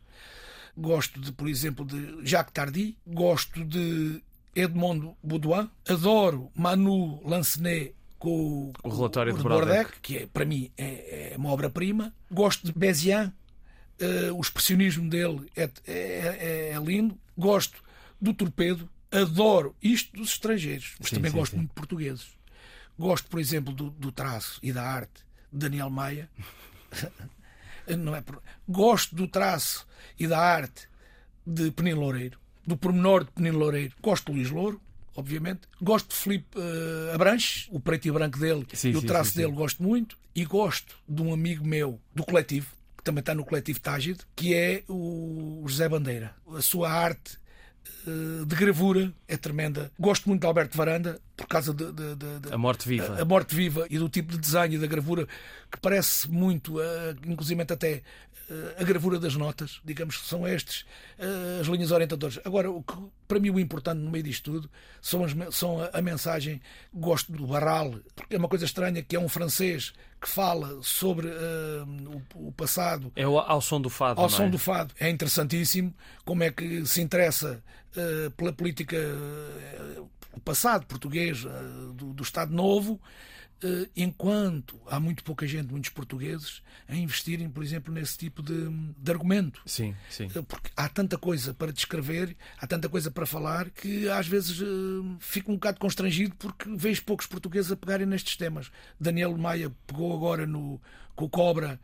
Gosto, 0.77 1.19
de, 1.19 1.31
por 1.31 1.47
exemplo, 1.47 1.83
de 1.83 2.19
Jacques 2.23 2.53
Tardy, 2.53 2.95
gosto 3.07 3.65
de 3.65 4.21
Edmond 4.57 5.15
Baudouin, 5.21 5.69
adoro 5.87 6.51
Manu 6.55 7.21
Lancenet 7.23 7.95
com 8.17 8.73
o 8.83 8.89
relatório 8.89 9.33
o 9.33 9.37
de 9.37 9.43
Brodek, 9.43 9.99
que 10.01 10.17
é, 10.17 10.25
para 10.25 10.45
mim 10.45 10.71
é, 10.75 11.33
é 11.33 11.37
uma 11.37 11.51
obra-prima. 11.51 12.11
Gosto 12.31 12.65
de 12.65 12.73
Bezian, 12.73 13.31
uh, 14.01 14.33
o 14.33 14.41
expressionismo 14.41 15.07
dele 15.07 15.47
é, 15.55 15.69
é, 15.85 16.71
é, 16.73 16.79
lindo. 16.83 17.15
Gosto 17.37 17.83
do 18.19 18.33
Torpedo, 18.33 18.89
adoro 19.11 19.75
isto 19.79 20.17
dos 20.17 20.31
estrangeiros, 20.31 20.95
mas 20.99 21.09
sim, 21.09 21.15
também 21.17 21.29
sim, 21.29 21.37
gosto 21.37 21.51
sim. 21.51 21.57
muito 21.57 21.69
de 21.69 21.75
portugueses. 21.75 22.27
Gosto, 22.97 23.29
por 23.29 23.39
exemplo, 23.39 23.71
do, 23.71 23.91
do 23.91 24.11
traço 24.11 24.59
e 24.63 24.73
da 24.73 24.83
arte 24.83 25.23
de 25.53 25.59
Daniel 25.59 25.91
Maia. 25.91 26.27
Não 27.95 28.15
é 28.15 28.21
por... 28.21 28.41
Gosto 28.67 29.15
do 29.15 29.27
traço 29.27 29.85
e 30.19 30.25
da 30.25 30.39
arte 30.39 30.89
de 31.45 31.69
Penino 31.69 32.01
Loureiro, 32.01 32.39
do 32.67 32.75
pormenor 32.75 33.23
de 33.23 33.31
Penino 33.31 33.57
Loureiro. 33.57 33.93
Gosto 34.01 34.25
de 34.25 34.37
Luís 34.37 34.51
Louro, 34.51 34.79
obviamente. 35.15 35.61
Gosto 35.81 36.09
de 36.09 36.15
Filipe 36.15 36.59
uh, 36.59 37.15
Abranches, 37.15 37.67
o 37.71 37.79
preto 37.79 38.07
e 38.07 38.11
branco 38.11 38.37
dele 38.37 38.67
sim, 38.73 38.91
e 38.91 38.97
o 38.97 39.01
traço 39.01 39.31
sim, 39.31 39.35
sim, 39.37 39.41
dele 39.41 39.53
gosto 39.53 39.81
muito. 39.81 40.17
E 40.35 40.45
gosto 40.45 40.95
de 41.07 41.21
um 41.21 41.33
amigo 41.33 41.65
meu 41.65 41.99
do 42.13 42.23
coletivo, 42.23 42.67
que 42.97 43.03
também 43.03 43.21
está 43.21 43.33
no 43.33 43.45
coletivo 43.45 43.79
Tágide, 43.79 44.19
que 44.35 44.53
é 44.53 44.83
o 44.87 45.63
José 45.65 45.87
Bandeira. 45.89 46.35
A 46.53 46.61
sua 46.61 46.91
arte 46.91 47.37
uh, 48.05 48.45
de 48.45 48.55
gravura 48.55 49.11
é 49.27 49.37
tremenda. 49.37 49.89
Gosto 49.97 50.27
muito 50.27 50.41
de 50.41 50.47
Alberto 50.47 50.77
Varanda, 50.77 51.19
por 51.37 51.47
causa 51.47 51.73
de, 51.73 51.91
de, 51.91 52.15
de, 52.15 52.39
de, 52.39 52.53
a 52.53 52.57
morte 52.57 52.89
viva 52.89 53.15
a, 53.15 53.21
a, 53.21 53.25
morte 53.25 53.55
viva 53.55 53.85
e 53.91 53.99
do 53.99 54.09
tipo 54.09 54.31
de 54.31 54.39
desenho 54.39 54.73
e 54.73 54.77
da 54.79 54.87
gravura 54.87 55.27
que 55.71 55.79
parece 55.79 56.27
muito 56.29 56.79
uh, 56.79 57.15
inclusive 57.27 57.61
até 57.61 58.01
a 58.79 58.83
gravura 58.83 59.19
das 59.19 59.35
notas 59.35 59.81
digamos 59.83 60.17
que 60.17 60.25
são 60.25 60.47
estes 60.47 60.81
uh, 61.19 61.61
as 61.61 61.67
linhas 61.67 61.91
orientadoras. 61.91 62.39
Agora 62.45 62.69
o 62.71 62.81
que 62.81 62.93
para 63.27 63.39
mim 63.39 63.49
o 63.49 63.59
importante 63.59 63.99
no 63.99 64.09
meio 64.09 64.23
disto 64.23 64.51
tudo 64.51 64.69
são, 65.01 65.23
as, 65.23 65.33
são 65.55 65.81
a, 65.81 65.89
a, 65.93 66.01
mensagem 66.01 66.61
gosto 66.93 67.31
do 67.31 67.47
Barral 67.47 67.95
porque 68.15 68.35
é 68.35 68.37
uma 68.37 68.47
coisa 68.47 68.65
estranha 68.65 69.01
que 69.03 69.15
é 69.15 69.19
um 69.19 69.27
francês 69.29 69.93
que 70.19 70.27
fala 70.27 70.79
sobre 70.81 71.27
o, 71.27 72.47
o, 72.47 72.51
passado. 72.51 73.11
É 73.15 73.23
ao, 73.23 73.37
ao 73.37 73.61
som 73.61 73.79
do 73.79 73.89
fado 73.89 74.19
ao 74.19 74.29
som 74.29 74.45
é? 74.45 74.49
do 74.49 74.57
fado. 74.57 74.93
É 74.99 75.09
interessantíssimo 75.09 75.93
como 76.25 76.43
é 76.43 76.51
que 76.51 76.85
se 76.85 77.01
interessa 77.01 77.61
pela 78.35 78.53
política 78.53 78.97
o 80.37 80.39
passado 80.39 80.85
português 80.85 81.45
eh, 81.45 81.93
do, 81.95 82.13
do 82.13 82.23
Estado 82.23 82.53
Novo, 82.53 83.01
eh, 83.01 83.36
enquanto 83.95 84.79
há 84.87 84.99
muito 84.99 85.23
pouca 85.23 85.47
gente, 85.47 85.71
muitos 85.71 85.89
portugueses, 85.89 86.61
a 86.87 86.95
investirem, 86.95 87.49
por 87.49 87.63
exemplo, 87.63 87.93
nesse 87.93 88.17
tipo 88.17 88.41
de, 88.41 88.69
de, 88.97 89.11
argumento. 89.11 89.61
Sim, 89.65 89.95
sim. 90.09 90.29
Eh, 90.33 90.41
porque 90.47 90.69
há 90.75 90.87
tanta 90.87 91.17
coisa 91.17 91.53
para 91.53 91.73
descrever, 91.73 92.35
há 92.59 92.67
tanta 92.67 92.87
coisa 92.87 93.09
para 93.09 93.25
falar, 93.25 93.69
que 93.69 94.07
às 94.09 94.27
vezes 94.27 94.59
fico 95.19 95.51
um 95.51 95.55
bocado 95.55 95.79
constrangido 95.79 96.35
porque 96.35 96.69
vejo 96.75 97.03
poucos 97.03 97.25
portugueses 97.25 97.71
a 97.71 97.75
pegarem 97.75 98.05
nestes 98.05 98.35
temas. 98.35 98.71
Daniel 98.99 99.35
Maia 99.37 99.71
pegou 99.85 100.13
agora 100.13 100.45
no, 100.45 100.79
com 101.15 101.25
o 101.25 101.29
Cobra 101.29 101.79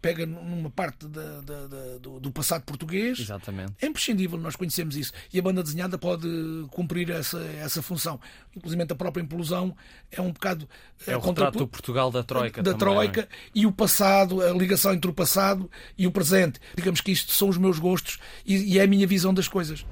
pega 0.00 0.24
numa 0.24 0.70
parte 0.70 1.06
da, 1.06 1.40
da, 1.40 1.66
da, 1.66 1.98
do, 1.98 2.20
do, 2.20 2.30
passado 2.30 2.62
português. 2.62 3.18
Exatamente. 3.18 3.72
É 3.80 3.86
imprescindível, 3.86 4.38
nós 4.38 4.54
conhecemos 4.54 4.96
isso. 4.96 5.12
E 5.32 5.38
a 5.38 5.42
banda 5.42 5.62
desenhada 5.62 5.98
pode 5.98 6.28
cumprir 6.70 7.10
essa, 7.10 7.38
essa 7.60 7.82
função. 7.82 8.20
Inclusive 8.56 8.82
a 8.82 8.94
própria 8.94 9.22
implosão 9.22 9.74
é 10.10 10.20
um 10.20 10.32
bocado. 10.32 10.68
É 11.06 11.16
o 11.16 11.20
retrato 11.20 11.58
do 11.58 11.66
Portugal 11.66 12.10
da 12.10 12.22
Troika. 12.22 12.62
Da 12.62 12.74
também, 12.74 12.78
Troika 12.78 13.20
é? 13.22 13.28
e 13.54 13.66
o 13.66 13.72
passado, 13.72 14.40
a 14.40 14.52
ligação 14.52 14.92
entre 14.92 15.10
o 15.10 15.14
passado 15.14 15.68
e 15.96 16.06
o 16.06 16.12
presente. 16.12 16.60
Digamos 16.76 17.00
que 17.00 17.10
isto 17.10 17.32
são 17.32 17.48
os 17.48 17.58
meus 17.58 17.78
gostos 17.78 18.18
e, 18.46 18.74
e 18.74 18.78
é 18.78 18.82
a 18.82 18.86
minha 18.86 19.06
visão 19.06 19.34
das 19.34 19.48
coisas. 19.48 19.84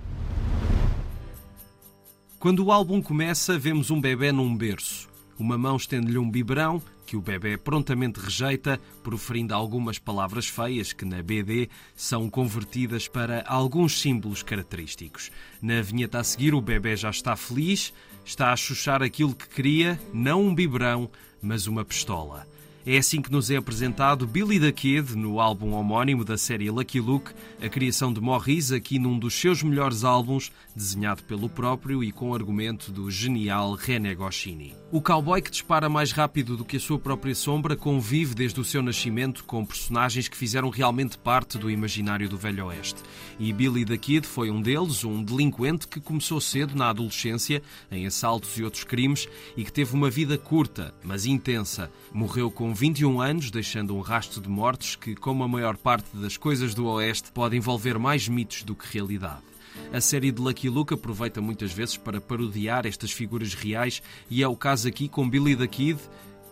Quando 2.38 2.64
o 2.64 2.70
álbum 2.70 3.02
começa, 3.02 3.58
vemos 3.58 3.90
um 3.90 4.00
bebê 4.00 4.30
num 4.30 4.56
berço. 4.56 5.08
Uma 5.38 5.58
mão 5.58 5.76
estende-lhe 5.76 6.18
um 6.18 6.30
biberão 6.30 6.80
que 7.06 7.16
o 7.16 7.22
bebê 7.22 7.56
prontamente 7.56 8.20
rejeita, 8.20 8.80
proferindo 9.02 9.54
algumas 9.54 9.98
palavras 9.98 10.48
feias 10.48 10.92
que 10.92 11.04
na 11.04 11.22
BD 11.22 11.68
são 11.94 12.28
convertidas 12.28 13.06
para 13.06 13.44
alguns 13.46 14.00
símbolos 14.00 14.42
característicos. 14.42 15.30
Na 15.62 15.80
vinheta 15.80 16.18
a 16.18 16.24
seguir, 16.24 16.52
o 16.52 16.60
bebê 16.60 16.96
já 16.96 17.10
está 17.10 17.36
feliz, 17.36 17.94
está 18.24 18.52
a 18.52 18.56
chuchar 18.56 19.02
aquilo 19.02 19.34
que 19.34 19.48
queria, 19.48 19.98
não 20.12 20.42
um 20.42 20.54
biberão, 20.54 21.08
mas 21.40 21.68
uma 21.68 21.84
pistola. 21.84 22.46
É 22.88 22.98
assim 22.98 23.20
que 23.20 23.32
nos 23.32 23.50
é 23.50 23.56
apresentado 23.56 24.28
Billy 24.28 24.60
the 24.60 24.70
Kid 24.70 25.16
no 25.16 25.40
álbum 25.40 25.72
homónimo 25.72 26.24
da 26.24 26.38
série 26.38 26.70
Lucky 26.70 27.00
Luke, 27.00 27.32
a 27.60 27.68
criação 27.68 28.12
de 28.12 28.20
Morris 28.20 28.70
aqui 28.70 28.96
num 28.96 29.18
dos 29.18 29.34
seus 29.34 29.60
melhores 29.60 30.04
álbuns, 30.04 30.52
desenhado 30.72 31.24
pelo 31.24 31.48
próprio 31.48 32.04
e 32.04 32.12
com 32.12 32.32
argumento 32.32 32.92
do 32.92 33.10
genial 33.10 33.72
René 33.72 34.14
Goscinny. 34.14 34.72
O 34.92 35.02
cowboy 35.02 35.42
que 35.42 35.50
dispara 35.50 35.88
mais 35.88 36.12
rápido 36.12 36.56
do 36.56 36.64
que 36.64 36.76
a 36.76 36.80
sua 36.80 36.96
própria 36.96 37.34
sombra 37.34 37.74
convive 37.74 38.36
desde 38.36 38.60
o 38.60 38.64
seu 38.64 38.80
nascimento 38.80 39.42
com 39.42 39.66
personagens 39.66 40.28
que 40.28 40.36
fizeram 40.36 40.70
realmente 40.70 41.18
parte 41.18 41.58
do 41.58 41.68
imaginário 41.68 42.28
do 42.28 42.38
Velho 42.38 42.66
Oeste. 42.66 43.02
E 43.36 43.52
Billy 43.52 43.84
the 43.84 43.98
Kid 43.98 44.24
foi 44.24 44.48
um 44.48 44.62
deles, 44.62 45.02
um 45.02 45.24
delinquente 45.24 45.88
que 45.88 46.00
começou 46.00 46.40
cedo 46.40 46.76
na 46.76 46.90
adolescência, 46.90 47.60
em 47.90 48.06
assaltos 48.06 48.56
e 48.58 48.62
outros 48.62 48.84
crimes, 48.84 49.28
e 49.56 49.64
que 49.64 49.72
teve 49.72 49.92
uma 49.92 50.08
vida 50.08 50.38
curta, 50.38 50.94
mas 51.02 51.26
intensa. 51.26 51.90
Morreu 52.12 52.48
com 52.48 52.72
21 52.72 53.20
anos, 53.20 53.50
deixando 53.50 53.96
um 53.96 54.00
rastro 54.00 54.40
de 54.40 54.48
mortes 54.48 54.94
que, 54.94 55.16
como 55.16 55.42
a 55.42 55.48
maior 55.48 55.76
parte 55.76 56.16
das 56.16 56.36
coisas 56.36 56.76
do 56.76 56.86
Oeste, 56.86 57.32
pode 57.32 57.56
envolver 57.56 57.98
mais 57.98 58.28
mitos 58.28 58.62
do 58.62 58.76
que 58.76 58.86
realidade. 58.94 59.55
A 59.92 60.00
série 60.00 60.30
de 60.30 60.40
Lucky 60.40 60.68
Luke 60.68 60.94
aproveita 60.94 61.40
muitas 61.40 61.72
vezes 61.72 61.96
para 61.96 62.20
parodiar 62.20 62.86
estas 62.86 63.10
figuras 63.10 63.54
reais 63.54 64.02
e 64.30 64.42
é 64.42 64.48
o 64.48 64.56
caso 64.56 64.88
aqui 64.88 65.08
com 65.08 65.28
Billy 65.28 65.56
the 65.56 65.66
Kid, 65.66 65.98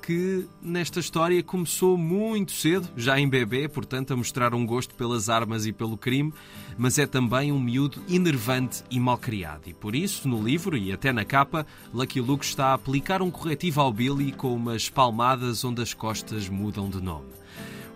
que 0.04 0.46
nesta 0.60 1.00
história 1.00 1.42
começou 1.42 1.96
muito 1.96 2.52
cedo, 2.52 2.86
já 2.94 3.18
em 3.18 3.26
bebê, 3.26 3.66
portanto, 3.68 4.12
a 4.12 4.16
mostrar 4.16 4.54
um 4.54 4.66
gosto 4.66 4.94
pelas 4.94 5.30
armas 5.30 5.64
e 5.64 5.72
pelo 5.72 5.96
crime, 5.96 6.30
mas 6.76 6.98
é 6.98 7.06
também 7.06 7.50
um 7.50 7.58
miúdo 7.58 8.02
enervante 8.06 8.84
e 8.90 9.00
malcriado. 9.00 9.62
E 9.66 9.72
por 9.72 9.94
isso, 9.94 10.28
no 10.28 10.42
livro 10.42 10.76
e 10.76 10.92
até 10.92 11.10
na 11.10 11.24
capa, 11.24 11.66
Lucky 11.92 12.20
Luke 12.20 12.44
está 12.44 12.66
a 12.66 12.74
aplicar 12.74 13.22
um 13.22 13.30
corretivo 13.30 13.80
ao 13.80 13.90
Billy 13.90 14.30
com 14.32 14.54
umas 14.54 14.90
palmadas 14.90 15.64
onde 15.64 15.80
as 15.80 15.94
costas 15.94 16.50
mudam 16.50 16.90
de 16.90 17.00
nome. 17.00 17.43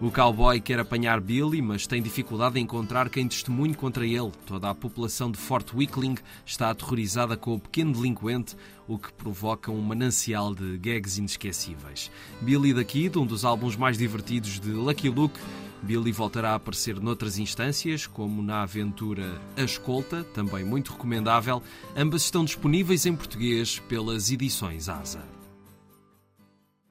O 0.00 0.12
cowboy 0.12 0.61
quer 0.61 0.78
apanhar 0.78 1.20
Billy, 1.20 1.61
mas 1.61 1.84
tem 1.84 2.00
dificuldade 2.00 2.56
em 2.56 2.62
encontrar 2.62 3.11
quem 3.11 3.26
testemunhe 3.26 3.74
contra 3.74 4.06
ele. 4.06 4.30
Toda 4.46 4.70
a 4.70 4.74
população 4.74 5.28
de 5.28 5.37
Fort 5.37 5.74
Wickling 5.74 6.14
está 6.46 6.70
aterrorizada 6.70 7.37
com 7.37 7.54
o 7.54 7.58
pequeno 7.58 7.92
delinquente, 7.92 8.56
o 8.87 8.96
que 8.96 9.12
provoca 9.12 9.72
um 9.72 9.80
manancial 9.80 10.54
de 10.54 10.78
gags 10.78 11.18
inesquecíveis. 11.18 12.12
Billy 12.40 12.72
the 12.72 12.84
Kid, 12.84 13.18
um 13.18 13.26
dos 13.26 13.44
álbuns 13.44 13.74
mais 13.74 13.98
divertidos 13.98 14.61
de 14.61 14.70
Lucky 14.70 15.08
Luke, 15.08 15.40
Billy 15.82 16.12
voltará 16.12 16.52
a 16.52 16.54
aparecer 16.54 17.00
noutras 17.00 17.37
instâncias, 17.37 18.06
como 18.06 18.40
na 18.40 18.62
aventura 18.62 19.40
A 19.56 19.62
Escolta, 19.62 20.22
também 20.32 20.64
muito 20.64 20.92
recomendável. 20.92 21.61
Ambas 21.96 22.22
estão 22.22 22.44
disponíveis 22.44 23.04
em 23.04 23.16
português 23.16 23.80
pelas 23.80 24.30
edições 24.30 24.88
Asa. 24.88 25.38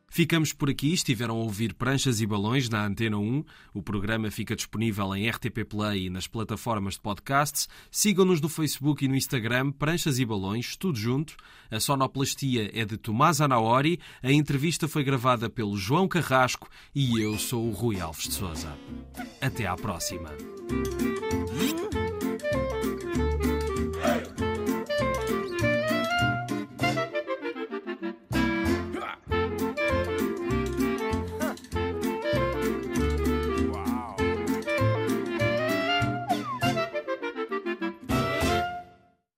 Ficamos 0.10 0.54
por 0.54 0.70
aqui. 0.70 0.93
Estiveram 0.93 1.36
a 1.36 1.43
ouvir 1.43 1.74
Pranchas 1.74 2.22
e 2.22 2.26
Balões 2.26 2.70
na 2.70 2.86
Antena 2.86 3.17
1. 3.17 3.43
O 3.74 3.84
programa 3.84 4.32
fica 4.32 4.56
disponível 4.56 5.15
em 5.15 5.30
RTP 5.30 5.65
Play 5.67 6.06
e 6.06 6.10
nas 6.10 6.28
plataformas 6.28 6.96
de 6.96 7.02
podcasts. 7.02 7.67
Sigam-nos 7.91 8.41
no 8.41 8.50
Facebook 8.50 9.04
e 9.04 9.08
no 9.08 9.15
Instagram, 9.15 9.72
Pranchas 9.72 10.17
e 10.17 10.26
Balões, 10.26 10.76
tudo 10.76 10.98
junto. 10.98 11.36
A 11.70 11.80
sonoplastia 11.80 12.72
é 12.74 12.86
de 12.86 12.98
Tomás 12.98 13.41
Anaori. 13.41 14.00
A 14.24 14.32
entrevista 14.32 14.88
foi 14.88 15.04
gravada 15.04 15.50
pelo 15.50 15.78
João 15.78 16.08
Carrasco 16.08 16.70
e 16.96 17.20
eu 17.22 17.38
sou 17.38 17.67
o 17.67 17.72
Rui 17.72 18.00
Alves 18.00 18.28
de 18.28 18.34
Souza. 18.34 18.78
Até 19.41 19.67
à 19.67 19.76
próxima. 19.76 20.30